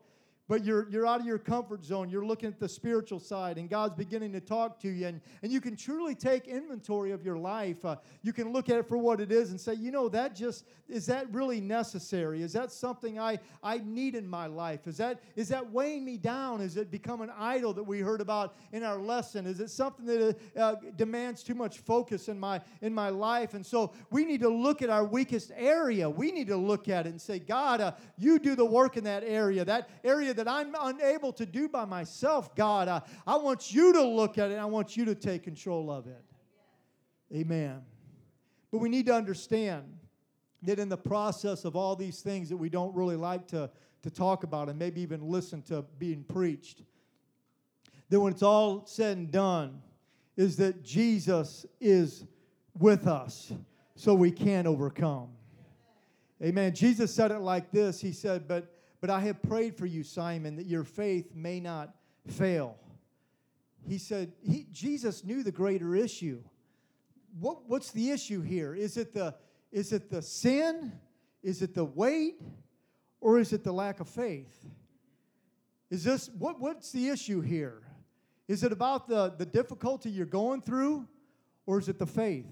but 0.48 0.64
you're, 0.64 0.88
you're 0.88 1.06
out 1.06 1.20
of 1.20 1.26
your 1.26 1.38
comfort 1.38 1.84
zone. 1.84 2.08
You're 2.08 2.24
looking 2.24 2.48
at 2.48 2.58
the 2.58 2.68
spiritual 2.68 3.20
side, 3.20 3.58
and 3.58 3.68
God's 3.68 3.94
beginning 3.94 4.32
to 4.32 4.40
talk 4.40 4.80
to 4.80 4.88
you. 4.88 5.06
And, 5.06 5.20
and 5.42 5.52
you 5.52 5.60
can 5.60 5.76
truly 5.76 6.14
take 6.14 6.48
inventory 6.48 7.10
of 7.10 7.22
your 7.22 7.36
life. 7.36 7.84
Uh, 7.84 7.96
you 8.22 8.32
can 8.32 8.50
look 8.52 8.70
at 8.70 8.78
it 8.78 8.88
for 8.88 8.96
what 8.96 9.20
it 9.20 9.30
is 9.30 9.50
and 9.50 9.60
say, 9.60 9.74
you 9.74 9.90
know, 9.90 10.08
that 10.08 10.34
just, 10.34 10.64
is 10.88 11.04
that 11.06 11.30
really 11.32 11.60
necessary? 11.60 12.42
Is 12.42 12.54
that 12.54 12.72
something 12.72 13.20
I, 13.20 13.38
I 13.62 13.78
need 13.84 14.14
in 14.14 14.26
my 14.26 14.46
life? 14.46 14.86
Is 14.86 14.96
that, 14.96 15.20
is 15.36 15.48
that 15.50 15.70
weighing 15.70 16.02
me 16.02 16.16
down? 16.16 16.62
Is 16.62 16.78
it 16.78 16.90
become 16.90 17.20
an 17.20 17.30
idol 17.38 17.74
that 17.74 17.84
we 17.84 18.00
heard 18.00 18.22
about 18.22 18.56
in 18.72 18.82
our 18.82 18.98
lesson? 18.98 19.46
Is 19.46 19.60
it 19.60 19.68
something 19.68 20.06
that 20.06 20.36
uh, 20.56 20.76
demands 20.96 21.42
too 21.42 21.54
much 21.54 21.78
focus 21.78 22.28
in 22.28 22.40
my, 22.40 22.62
in 22.80 22.94
my 22.94 23.10
life? 23.10 23.52
And 23.52 23.64
so 23.64 23.92
we 24.10 24.24
need 24.24 24.40
to 24.40 24.48
look 24.48 24.80
at 24.80 24.88
our 24.88 25.04
weakest 25.04 25.52
area. 25.54 26.08
We 26.08 26.32
need 26.32 26.46
to 26.46 26.56
look 26.56 26.88
at 26.88 27.04
it 27.04 27.10
and 27.10 27.20
say, 27.20 27.38
God, 27.38 27.82
uh, 27.82 27.92
you 28.16 28.38
do 28.38 28.56
the 28.56 28.64
work 28.64 28.96
in 28.96 29.04
that 29.04 29.24
area. 29.24 29.62
That 29.66 29.90
area 30.02 30.32
that 30.38 30.46
I'm 30.46 30.72
unable 30.80 31.32
to 31.32 31.44
do 31.44 31.68
by 31.68 31.84
myself, 31.84 32.54
God, 32.54 32.86
I, 32.86 33.02
I 33.26 33.36
want 33.36 33.74
you 33.74 33.92
to 33.92 34.02
look 34.02 34.38
at 34.38 34.52
it. 34.52 34.54
I 34.54 34.66
want 34.66 34.96
you 34.96 35.04
to 35.06 35.16
take 35.16 35.42
control 35.42 35.90
of 35.90 36.06
it. 36.06 36.24
Amen. 37.34 37.82
But 38.70 38.78
we 38.78 38.88
need 38.88 39.06
to 39.06 39.14
understand 39.14 39.84
that 40.62 40.78
in 40.78 40.88
the 40.88 40.96
process 40.96 41.64
of 41.64 41.74
all 41.74 41.96
these 41.96 42.20
things 42.20 42.48
that 42.50 42.56
we 42.56 42.68
don't 42.68 42.94
really 42.94 43.16
like 43.16 43.48
to, 43.48 43.68
to 44.02 44.10
talk 44.10 44.44
about 44.44 44.68
and 44.68 44.78
maybe 44.78 45.00
even 45.00 45.28
listen 45.28 45.60
to 45.62 45.82
being 45.98 46.22
preached, 46.22 46.82
that 48.08 48.20
when 48.20 48.32
it's 48.32 48.44
all 48.44 48.86
said 48.86 49.16
and 49.16 49.32
done, 49.32 49.82
is 50.36 50.56
that 50.58 50.84
Jesus 50.84 51.66
is 51.80 52.24
with 52.78 53.08
us 53.08 53.52
so 53.96 54.14
we 54.14 54.30
can 54.30 54.68
overcome. 54.68 55.30
Amen. 56.40 56.72
Jesus 56.76 57.12
said 57.12 57.32
it 57.32 57.40
like 57.40 57.72
this 57.72 58.00
He 58.00 58.12
said, 58.12 58.46
But 58.46 58.77
but 59.00 59.10
I 59.10 59.20
have 59.20 59.42
prayed 59.42 59.76
for 59.76 59.86
you, 59.86 60.02
Simon, 60.02 60.56
that 60.56 60.66
your 60.66 60.84
faith 60.84 61.34
may 61.34 61.60
not 61.60 61.94
fail. 62.26 62.76
He 63.86 63.98
said, 63.98 64.32
he, 64.42 64.66
Jesus 64.72 65.24
knew 65.24 65.42
the 65.42 65.52
greater 65.52 65.94
issue. 65.94 66.42
What, 67.38 67.68
what's 67.68 67.90
the 67.92 68.10
issue 68.10 68.42
here? 68.42 68.74
Is 68.74 68.96
it 68.96 69.14
the, 69.14 69.34
is 69.70 69.92
it 69.92 70.10
the 70.10 70.22
sin? 70.22 70.92
Is 71.42 71.62
it 71.62 71.74
the 71.74 71.84
weight? 71.84 72.40
Or 73.20 73.38
is 73.38 73.52
it 73.52 73.64
the 73.64 73.72
lack 73.72 74.00
of 74.00 74.08
faith? 74.08 74.66
Is 75.90 76.04
this, 76.04 76.28
what, 76.38 76.60
what's 76.60 76.92
the 76.92 77.08
issue 77.08 77.40
here? 77.40 77.82
Is 78.46 78.62
it 78.62 78.72
about 78.72 79.08
the, 79.08 79.34
the 79.36 79.46
difficulty 79.46 80.10
you're 80.10 80.26
going 80.26 80.62
through? 80.62 81.06
Or 81.66 81.78
is 81.78 81.88
it 81.88 81.98
the 81.98 82.06
faith? 82.06 82.46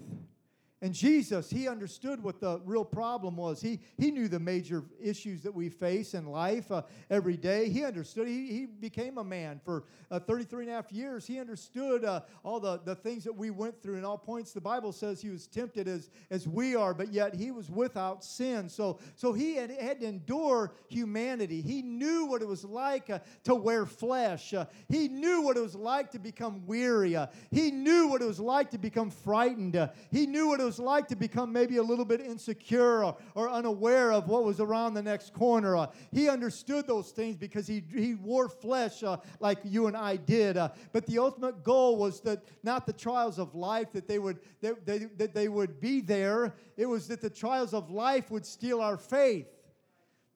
And 0.79 0.93
Jesus, 0.93 1.49
he 1.49 1.67
understood 1.67 2.21
what 2.21 2.39
the 2.39 2.61
real 2.63 2.85
problem 2.85 3.35
was. 3.35 3.59
He, 3.59 3.79
he 3.97 4.11
knew 4.11 4.27
the 4.27 4.39
major 4.39 4.83
issues 5.01 5.41
that 5.41 5.53
we 5.53 5.69
face 5.69 6.13
in 6.13 6.27
life 6.27 6.71
uh, 6.71 6.83
every 7.09 7.35
day. 7.35 7.69
He 7.69 7.83
understood. 7.83 8.27
He, 8.27 8.45
he 8.51 8.65
became 8.67 9.17
a 9.17 9.23
man 9.23 9.59
for 9.65 9.85
uh, 10.11 10.19
33 10.19 10.65
and 10.65 10.71
a 10.71 10.75
half 10.75 10.91
years. 10.91 11.25
He 11.25 11.39
understood 11.39 12.05
uh, 12.05 12.21
all 12.43 12.59
the, 12.59 12.79
the 12.85 12.93
things 12.93 13.23
that 13.23 13.35
we 13.35 13.49
went 13.49 13.81
through. 13.81 13.97
In 13.97 14.05
all 14.05 14.19
points, 14.19 14.53
the 14.53 14.61
Bible 14.61 14.91
says 14.91 15.19
he 15.19 15.31
was 15.31 15.47
tempted 15.47 15.87
as, 15.87 16.11
as 16.29 16.47
we 16.47 16.75
are, 16.75 16.93
but 16.93 17.11
yet 17.11 17.33
he 17.33 17.49
was 17.49 17.71
without 17.71 18.23
sin. 18.23 18.69
So, 18.69 18.99
so 19.15 19.33
he 19.33 19.55
had, 19.55 19.71
had 19.71 20.01
to 20.01 20.05
endure 20.05 20.73
humanity. 20.89 21.59
He 21.59 21.81
knew 21.81 22.27
what 22.27 22.43
it 22.43 22.47
was 22.47 22.63
like 22.63 23.09
uh, 23.09 23.19
to 23.45 23.55
wear 23.55 23.87
flesh. 23.87 24.53
Uh, 24.53 24.65
he 24.89 25.07
knew 25.07 25.41
what 25.41 25.57
it 25.57 25.61
was 25.61 25.73
like 25.73 26.11
to 26.11 26.19
become 26.19 26.67
weary. 26.67 27.15
Uh, 27.15 27.27
he 27.49 27.71
knew 27.71 28.09
what 28.09 28.21
it 28.21 28.27
was 28.27 28.39
like 28.39 28.69
to 28.71 28.77
become 28.77 29.09
frightened. 29.09 29.89
he 30.11 30.27
knew 30.27 30.49
what 30.49 30.59
it 30.59 30.66
was 30.67 30.79
like 30.79 31.07
to 31.07 31.15
become 31.15 31.53
maybe 31.53 31.77
a 31.77 31.81
little 31.81 32.03
bit 32.03 32.19
insecure 32.19 33.05
or, 33.05 33.15
or 33.35 33.49
unaware 33.49 34.11
of 34.11 34.27
what 34.27 34.43
was 34.43 34.59
around 34.59 34.95
the 34.95 35.01
next 35.01 35.33
corner. 35.33 35.77
Uh, 35.77 35.87
he 36.11 36.27
understood 36.27 36.85
those 36.85 37.11
things 37.11 37.37
because 37.37 37.65
he, 37.65 37.81
he 37.95 38.15
wore 38.15 38.49
flesh 38.49 39.01
uh, 39.01 39.15
like 39.39 39.59
you 39.63 39.87
and 39.87 39.95
I 39.95 40.17
did. 40.17 40.57
Uh, 40.57 40.67
but 40.91 41.05
the 41.05 41.19
ultimate 41.19 41.63
goal 41.63 41.95
was 41.95 42.19
that 42.21 42.43
not 42.63 42.85
the 42.85 42.91
trials 42.91 43.39
of 43.39 43.55
life 43.55 43.93
that 43.93 44.09
they 44.09 44.19
would 44.19 44.39
that 44.59 44.85
they, 44.85 44.97
that 45.15 45.33
they 45.33 45.47
would 45.47 45.79
be 45.79 46.01
there. 46.01 46.53
It 46.75 46.85
was 46.85 47.07
that 47.07 47.21
the 47.21 47.29
trials 47.29 47.73
of 47.73 47.89
life 47.89 48.29
would 48.29 48.45
steal 48.45 48.81
our 48.81 48.97
faith. 48.97 49.47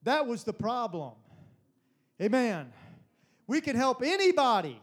That 0.03 0.25
was 0.25 0.45
the 0.45 0.53
problem. 0.53 1.11
Amen. 2.21 2.71
We 3.47 3.59
can 3.59 3.75
help 3.75 4.01
anybody 4.01 4.79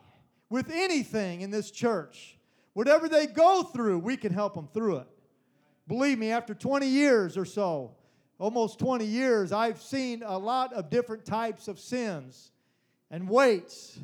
with 0.51 0.71
anything 0.71 1.41
in 1.41 1.51
this 1.51 1.71
church. 1.71 2.37
Whatever 2.75 3.09
they 3.09 3.27
go 3.27 3.63
through, 3.63 4.01
we 4.01 4.19
can 4.19 4.33
help 4.33 4.55
them 4.55 4.69
through 4.75 4.99
it. 4.99 5.09
Believe 5.89 6.19
me, 6.19 6.31
after 6.31 6.55
20 6.55 6.87
years 6.87 7.39
or 7.39 7.47
so, 7.47 7.93
almost 8.39 8.79
20 8.79 9.07
years, 9.07 9.51
I've 9.51 9.81
seen 9.81 10.23
a 10.25 10.39
lot 10.39 10.75
of 10.75 10.91
different 10.91 11.25
types 11.25 11.67
of 11.67 11.81
sins 11.81 12.53
and 13.11 13.29
weights 13.29 13.99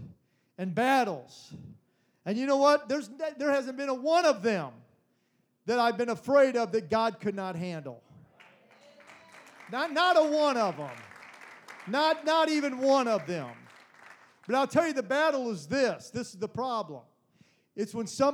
and 0.56 0.74
battles. 0.74 1.52
And 2.24 2.38
you 2.38 2.46
know 2.46 2.56
what? 2.56 2.88
There's, 2.88 3.10
there 3.38 3.50
hasn't 3.50 3.76
been 3.76 3.90
a 3.90 3.94
one 3.94 4.24
of 4.24 4.42
them 4.42 4.72
that 5.66 5.78
I've 5.78 5.98
been 5.98 6.08
afraid 6.08 6.56
of 6.56 6.72
that 6.72 6.88
God 6.88 7.20
could 7.20 7.34
not 7.34 7.54
handle. 7.54 8.02
Not, 9.70 9.92
not 9.92 10.16
a 10.16 10.24
one 10.24 10.56
of 10.56 10.76
them. 10.78 10.90
Not, 11.86 12.24
not 12.24 12.48
even 12.48 12.78
one 12.78 13.08
of 13.08 13.26
them. 13.26 13.50
But 14.46 14.56
I'll 14.56 14.66
tell 14.66 14.86
you, 14.86 14.94
the 14.94 15.02
battle 15.02 15.50
is 15.50 15.66
this 15.66 16.10
this 16.10 16.28
is 16.28 16.36
the 16.36 16.48
problem. 16.48 17.00
It's 17.76 17.94
when 17.94 18.06
somebody 18.06 18.32